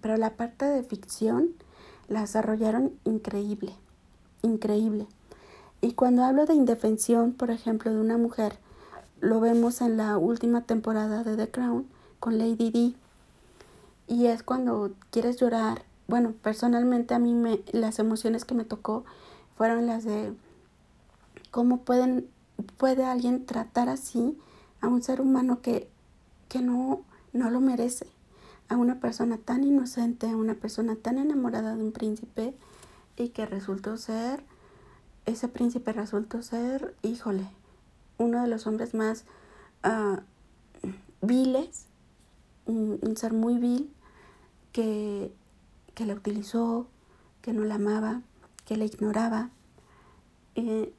pero 0.00 0.16
la 0.16 0.30
parte 0.30 0.64
de 0.64 0.82
ficción 0.82 1.50
la 2.08 2.22
desarrollaron 2.22 2.92
increíble, 3.04 3.74
increíble. 4.42 5.06
Y 5.80 5.92
cuando 5.92 6.24
hablo 6.24 6.46
de 6.46 6.54
indefensión, 6.54 7.32
por 7.32 7.50
ejemplo, 7.50 7.92
de 7.92 8.00
una 8.00 8.18
mujer, 8.18 8.58
lo 9.20 9.40
vemos 9.40 9.80
en 9.80 9.96
la 9.96 10.18
última 10.18 10.62
temporada 10.62 11.24
de 11.24 11.36
The 11.36 11.50
Crown 11.50 11.86
con 12.18 12.38
Lady 12.38 12.70
D. 12.70 12.94
Y 14.06 14.26
es 14.26 14.42
cuando 14.42 14.92
quieres 15.10 15.36
llorar. 15.36 15.82
Bueno, 16.08 16.34
personalmente 16.42 17.14
a 17.14 17.18
mí 17.18 17.34
me, 17.34 17.60
las 17.72 17.98
emociones 17.98 18.44
que 18.44 18.54
me 18.54 18.64
tocó 18.64 19.04
fueron 19.56 19.86
las 19.86 20.04
de 20.04 20.32
cómo 21.50 21.78
pueden, 21.78 22.28
puede 22.76 23.04
alguien 23.04 23.46
tratar 23.46 23.88
así 23.88 24.36
a 24.80 24.88
un 24.88 25.02
ser 25.02 25.20
humano 25.20 25.60
que, 25.62 25.88
que 26.48 26.60
no, 26.60 27.02
no 27.32 27.50
lo 27.50 27.60
merece, 27.60 28.06
a 28.68 28.76
una 28.76 29.00
persona 29.00 29.38
tan 29.38 29.64
inocente, 29.64 30.28
a 30.28 30.36
una 30.36 30.54
persona 30.54 30.96
tan 30.96 31.18
enamorada 31.18 31.76
de 31.76 31.82
un 31.82 31.92
príncipe 31.92 32.54
y 33.16 33.30
que 33.30 33.46
resultó 33.46 33.96
ser 33.96 34.44
ese 35.26 35.48
príncipe 35.48 35.92
resultó 35.92 36.42
ser, 36.42 36.94
híjole, 37.02 37.46
uno 38.18 38.42
de 38.42 38.48
los 38.48 38.66
hombres 38.66 38.94
más 38.94 39.24
uh, 39.84 40.20
viles, 41.22 41.86
un, 42.66 43.16
ser 43.16 43.32
muy 43.32 43.58
vil, 43.58 43.92
que, 44.72 45.32
que 45.94 46.06
la 46.06 46.14
utilizó, 46.14 46.86
que 47.42 47.52
no 47.52 47.64
la 47.64 47.76
amaba, 47.76 48.22
que 48.64 48.76
la 48.76 48.84
ignoraba. 48.84 49.50
y, 50.54 50.92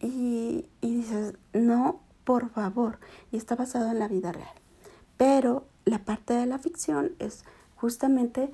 y 0.00 0.68
dices, 0.80 1.34
no, 1.52 2.00
por 2.24 2.50
favor. 2.50 2.98
Y 3.30 3.36
está 3.36 3.54
basado 3.54 3.90
en 3.90 3.98
la 3.98 4.08
vida 4.08 4.32
real. 4.32 4.59
Pero 5.20 5.66
la 5.84 5.98
parte 5.98 6.32
de 6.32 6.46
la 6.46 6.58
ficción 6.58 7.12
es 7.18 7.44
justamente 7.76 8.48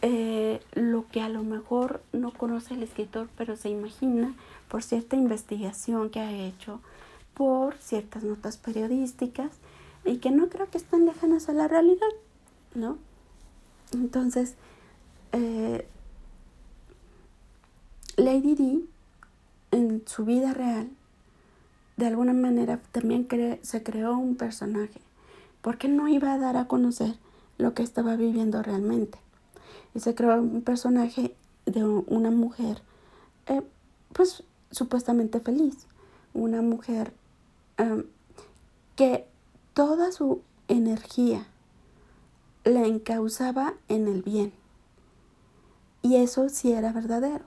eh, 0.00 0.62
lo 0.72 1.06
que 1.06 1.20
a 1.20 1.28
lo 1.28 1.42
mejor 1.42 2.00
no 2.14 2.32
conoce 2.32 2.72
el 2.72 2.82
escritor, 2.82 3.28
pero 3.36 3.56
se 3.56 3.68
imagina 3.68 4.34
por 4.70 4.82
cierta 4.82 5.16
investigación 5.16 6.08
que 6.08 6.20
ha 6.20 6.32
hecho, 6.32 6.80
por 7.34 7.76
ciertas 7.76 8.22
notas 8.22 8.56
periodísticas 8.56 9.50
y 10.06 10.16
que 10.16 10.30
no 10.30 10.48
creo 10.48 10.70
que 10.70 10.78
estén 10.78 11.04
lejanas 11.04 11.50
a 11.50 11.52
la 11.52 11.68
realidad, 11.68 12.08
¿no? 12.74 12.96
Entonces, 13.92 14.54
eh, 15.32 15.86
Lady 18.16 18.54
D, 18.54 18.80
en 19.72 20.04
su 20.06 20.24
vida 20.24 20.54
real, 20.54 20.88
de 21.98 22.06
alguna 22.06 22.32
manera 22.32 22.80
también 22.92 23.28
se 23.60 23.82
creó 23.82 24.16
un 24.16 24.36
personaje, 24.36 25.02
porque 25.62 25.88
no 25.88 26.08
iba 26.08 26.32
a 26.32 26.38
dar 26.38 26.56
a 26.56 26.66
conocer 26.66 27.16
lo 27.56 27.74
que 27.74 27.82
estaba 27.82 28.16
viviendo 28.16 28.62
realmente 28.62 29.18
y 29.94 30.00
se 30.00 30.14
creó 30.14 30.40
un 30.40 30.62
personaje 30.62 31.34
de 31.66 31.84
una 31.84 32.30
mujer, 32.30 32.82
eh, 33.46 33.62
pues 34.12 34.42
supuestamente 34.70 35.40
feliz, 35.40 35.86
una 36.34 36.62
mujer 36.62 37.12
em, 37.76 38.04
que 38.96 39.26
toda 39.74 40.12
su 40.12 40.42
energía 40.68 41.46
la 42.64 42.86
encauzaba 42.86 43.74
en 43.88 44.08
el 44.08 44.22
bien. 44.22 44.52
Y 46.02 46.16
eso 46.16 46.48
sí 46.48 46.72
era 46.72 46.92
verdadero, 46.92 47.44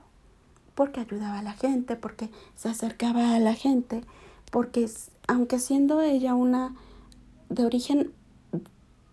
porque 0.74 1.00
ayudaba 1.00 1.38
a 1.38 1.42
la 1.42 1.52
gente, 1.52 1.96
porque 1.96 2.30
se 2.54 2.68
acercaba 2.68 3.34
a 3.34 3.38
la 3.38 3.54
gente, 3.54 4.04
porque 4.50 4.90
aunque 5.26 5.58
siendo 5.58 6.02
ella 6.02 6.34
una 6.34 6.74
de 7.52 7.64
origen 7.64 8.12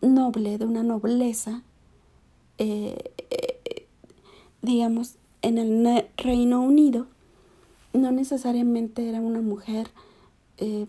noble, 0.02 0.58
de 0.58 0.66
una 0.66 0.84
nobleza, 0.84 1.62
eh, 2.58 3.12
eh, 3.30 3.86
digamos, 4.62 5.16
en 5.42 5.58
el 5.58 6.06
Reino 6.18 6.62
Unido, 6.62 7.08
no 7.94 8.12
necesariamente 8.12 9.10
era 9.10 9.20
una 9.20 9.42
mujer, 9.42 9.90
eh, 10.58 10.88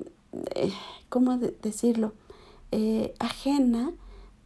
¿cómo 1.08 1.38
decirlo?, 1.38 2.12
ajena 3.18 3.92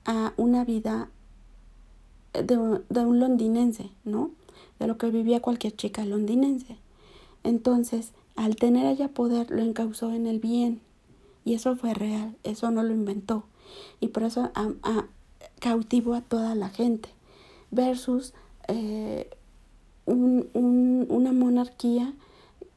a 0.07 0.33
una 0.39 0.65
vida 0.65 1.11
de, 2.33 2.57
un 2.57 3.21
londinense, 3.21 3.91
¿no? 4.05 4.31
De 4.79 4.87
lo 4.87 4.97
que 4.97 5.11
vivía 5.11 5.43
cualquier 5.43 5.77
chica 5.77 6.07
londinense. 6.07 6.79
Entonces, 7.43 8.13
al 8.35 8.57
tener 8.57 8.87
ella 8.87 9.09
poder, 9.09 9.51
lo 9.51 9.61
encausó 9.61 10.11
en 10.15 10.27
el 10.27 10.41
bien. 10.41 10.81
Y 11.45 11.55
eso 11.55 11.77
fue 11.77 11.95
real, 11.95 12.37
eso 12.43 12.71
no 12.71 12.83
lo 12.83 12.93
inventó. 12.93 13.45
Y 14.01 14.09
por 14.09 14.23
eso 14.23 14.51
cautivó 15.61 16.15
a 16.15 16.21
toda 16.21 16.55
la 16.55 16.69
gente 16.69 17.09
versus 17.71 18.35
eh, 18.69 19.31
una 20.07 21.33
monarquía 21.33 22.13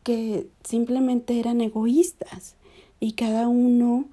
que 0.04 0.48
simplemente 0.64 1.40
eran 1.40 1.60
egoístas 1.62 2.56
y 3.00 3.14
cada 3.14 3.48
uno 3.48 4.06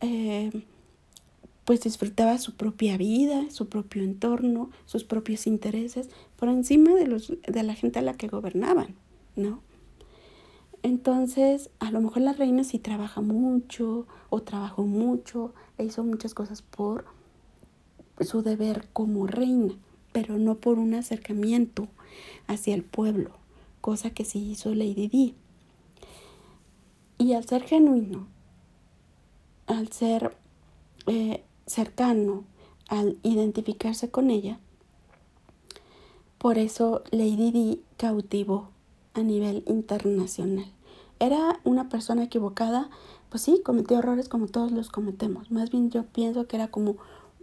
eh, 0.00 0.50
pues 1.64 1.80
disfrutaba 1.82 2.38
su 2.38 2.54
propia 2.54 2.96
vida, 2.96 3.50
su 3.50 3.68
propio 3.68 4.02
entorno, 4.02 4.70
sus 4.86 5.04
propios 5.04 5.46
intereses 5.46 6.10
por 6.36 6.48
encima 6.48 6.94
de, 6.94 7.06
los, 7.06 7.32
de 7.46 7.62
la 7.62 7.74
gente 7.74 7.98
a 7.98 8.02
la 8.02 8.14
que 8.14 8.28
gobernaban, 8.28 8.94
¿no? 9.36 9.60
Entonces, 10.82 11.70
a 11.78 11.90
lo 11.92 12.00
mejor 12.00 12.22
la 12.22 12.32
reina 12.32 12.64
sí 12.64 12.78
trabaja 12.78 13.20
mucho 13.20 14.06
o 14.30 14.42
trabajó 14.42 14.82
mucho 14.82 15.54
e 15.78 15.84
hizo 15.84 16.02
muchas 16.02 16.34
cosas 16.34 16.62
por 16.62 17.04
su 18.20 18.42
deber 18.42 18.88
como 18.92 19.26
reina, 19.26 19.74
pero 20.12 20.38
no 20.38 20.56
por 20.56 20.78
un 20.78 20.94
acercamiento 20.94 21.86
hacia 22.48 22.74
el 22.74 22.82
pueblo, 22.82 23.30
cosa 23.80 24.10
que 24.10 24.24
sí 24.24 24.50
hizo 24.50 24.74
Lady 24.74 25.08
Di. 25.08 25.34
Y 27.18 27.34
al 27.34 27.46
ser 27.46 27.62
genuino, 27.62 28.26
al 29.66 29.92
ser 29.92 30.36
eh, 31.06 31.44
cercano, 31.66 32.42
al 32.88 33.18
identificarse 33.22 34.10
con 34.10 34.30
ella, 34.30 34.58
por 36.38 36.58
eso 36.58 37.04
Lady 37.12 37.52
Di 37.52 37.82
cautivó 37.96 38.71
a 39.14 39.22
nivel 39.22 39.64
internacional. 39.66 40.66
Era 41.18 41.60
una 41.64 41.88
persona 41.88 42.24
equivocada, 42.24 42.90
pues 43.30 43.42
sí, 43.42 43.60
cometió 43.64 43.98
errores 43.98 44.28
como 44.28 44.48
todos 44.48 44.72
los 44.72 44.90
cometemos. 44.90 45.50
Más 45.50 45.70
bien 45.70 45.90
yo 45.90 46.04
pienso 46.04 46.46
que 46.46 46.56
era 46.56 46.68
como 46.68 46.96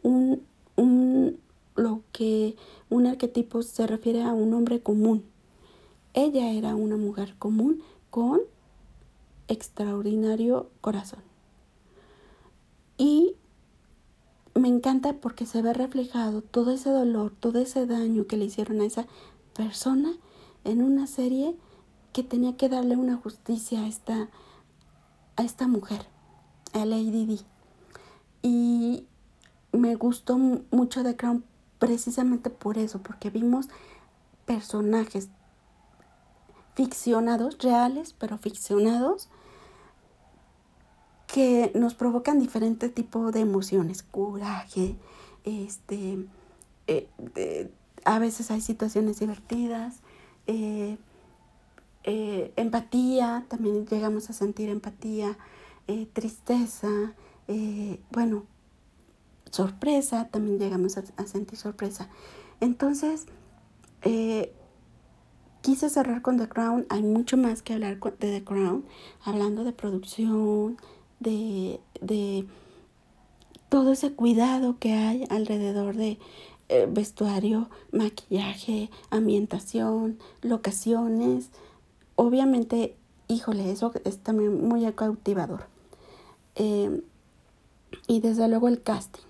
un, 0.03 0.41
un 0.75 1.39
lo 1.75 2.01
que 2.11 2.55
un 2.89 3.07
arquetipo 3.07 3.61
se 3.61 3.87
refiere 3.87 4.21
a 4.21 4.33
un 4.33 4.53
hombre 4.53 4.81
común. 4.81 5.23
Ella 6.13 6.51
era 6.51 6.75
una 6.75 6.97
mujer 6.97 7.35
común 7.39 7.81
con 8.09 8.41
extraordinario 9.47 10.69
corazón. 10.81 11.19
Y 12.97 13.35
me 14.55 14.67
encanta 14.67 15.13
porque 15.13 15.45
se 15.45 15.61
ve 15.61 15.73
reflejado 15.73 16.41
todo 16.41 16.71
ese 16.71 16.89
dolor, 16.89 17.31
todo 17.39 17.59
ese 17.59 17.85
daño 17.85 18.27
que 18.27 18.37
le 18.37 18.45
hicieron 18.45 18.81
a 18.81 18.85
esa 18.85 19.07
persona 19.53 20.13
en 20.63 20.81
una 20.81 21.07
serie 21.07 21.55
que 22.13 22.23
tenía 22.23 22.57
que 22.57 22.69
darle 22.69 22.95
una 22.95 23.17
justicia 23.17 23.81
a 23.81 23.87
esta, 23.87 24.29
a 25.35 25.43
esta 25.43 25.67
mujer, 25.67 26.05
a 26.73 26.85
Lady 26.85 27.25
Di. 27.25 27.41
Y 28.41 29.07
me 29.71 29.95
gustó 29.95 30.37
mucho 30.37 31.03
de 31.03 31.15
Crown 31.15 31.43
precisamente 31.77 32.49
por 32.49 32.77
eso, 32.77 33.01
porque 33.01 33.29
vimos 33.29 33.67
personajes 34.45 35.29
ficcionados, 36.75 37.57
reales, 37.59 38.13
pero 38.13 38.37
ficcionados, 38.37 39.29
que 41.27 41.71
nos 41.75 41.93
provocan 41.93 42.39
diferentes 42.39 42.93
tipos 42.93 43.31
de 43.31 43.41
emociones, 43.41 44.01
coraje, 44.01 44.95
este, 45.43 46.25
eh, 46.87 47.71
a 48.05 48.19
veces 48.19 48.49
hay 48.49 48.61
situaciones 48.61 49.19
divertidas, 49.19 49.99
eh, 50.51 50.97
eh, 52.05 52.53
empatía, 52.55 53.45
también 53.49 53.85
llegamos 53.85 54.29
a 54.31 54.33
sentir 54.33 54.69
empatía, 54.69 55.37
tristeza, 56.13 57.13
bueno, 58.11 58.45
sorpresa, 59.51 60.27
también 60.29 60.59
llegamos 60.59 60.97
a, 60.97 61.27
sentir 61.27 61.57
sorpresa. 61.57 62.09
Entonces, 62.61 63.25
eh, 64.01 64.53
quise 65.61 65.89
cerrar 65.89 66.21
con 66.21 66.37
The 66.37 66.47
Crown. 66.47 66.85
Hay 66.89 67.03
mucho 67.03 67.37
más 67.37 67.61
que 67.61 67.73
hablar 67.73 67.99
de 67.99 68.09
The 68.17 68.43
Crown, 68.43 68.85
hablando 69.23 69.63
de 69.63 69.73
producción, 69.73 70.77
de, 71.19 71.79
de 72.01 72.47
todo 73.69 73.91
ese 73.91 74.13
cuidado 74.13 74.77
que 74.79 74.93
hay 74.93 75.25
alrededor 75.29 75.95
de 75.95 76.17
eh, 76.69 76.87
vestuario, 76.89 77.69
maquillaje, 77.91 78.89
ambientación, 79.09 80.19
locaciones. 80.41 81.49
Obviamente, 82.15 82.95
híjole, 83.27 83.71
eso 83.71 83.91
es 84.05 84.19
también 84.19 84.67
muy 84.67 84.91
cautivador. 84.93 85.65
Eh, 86.55 87.01
y 88.07 88.19
desde 88.19 88.47
luego 88.47 88.67
el 88.67 88.81
casting 88.81 89.23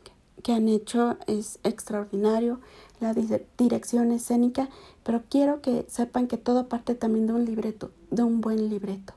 que 0.44 0.54
han 0.54 0.68
hecho 0.68 1.18
es 1.28 1.60
extraordinario, 1.64 2.60
la 3.00 3.14
dirección 3.58 4.12
escénica, 4.12 4.70
pero 5.04 5.24
quiero 5.30 5.62
que 5.62 5.86
sepan 5.88 6.28
que 6.28 6.38
todo 6.38 6.68
parte 6.68 6.96
también 6.96 7.28
de 7.28 7.34
un 7.34 7.46
libreto, 7.46 7.92
de 8.12 8.24
un 8.24 8.42
buen 8.42 8.70
libreto. 8.70 9.14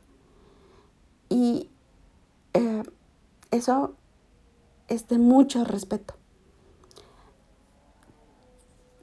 Y 1.28 1.68
eh, 2.54 2.82
eso 3.50 3.94
es 4.88 5.08
de 5.08 5.18
mucho 5.18 5.64
respeto. 5.64 6.14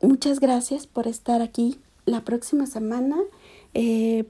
Muchas 0.02 0.40
gracias 0.40 0.88
por 0.88 1.08
estar 1.08 1.42
aquí. 1.42 1.78
La 2.06 2.22
próxima 2.22 2.66
semana 2.68 3.18
eh, 3.74 4.24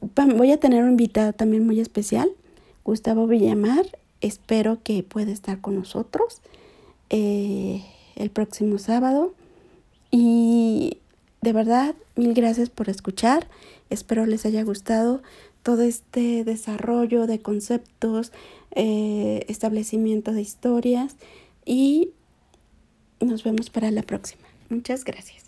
voy 0.00 0.52
a 0.52 0.60
tener 0.60 0.84
un 0.84 0.90
invitado 0.90 1.32
también 1.32 1.66
muy 1.66 1.80
especial, 1.80 2.30
Gustavo 2.84 3.26
Villamar. 3.26 3.84
Espero 4.20 4.78
que 4.82 5.02
pueda 5.02 5.32
estar 5.32 5.60
con 5.60 5.74
nosotros 5.74 6.40
eh, 7.10 7.84
el 8.14 8.30
próximo 8.30 8.78
sábado. 8.78 9.34
Y 10.12 10.98
de 11.42 11.52
verdad, 11.52 11.96
mil 12.14 12.32
gracias 12.32 12.70
por 12.70 12.88
escuchar. 12.88 13.48
Espero 13.90 14.24
les 14.24 14.46
haya 14.46 14.62
gustado 14.62 15.20
todo 15.64 15.82
este 15.82 16.44
desarrollo 16.44 17.26
de 17.26 17.40
conceptos, 17.40 18.30
eh, 18.70 19.44
establecimiento 19.48 20.32
de 20.32 20.42
historias 20.42 21.16
y 21.64 22.10
nos 23.20 23.42
vemos 23.42 23.70
para 23.70 23.90
la 23.90 24.02
próxima. 24.02 24.43
Muchas 24.74 25.04
gracias. 25.04 25.43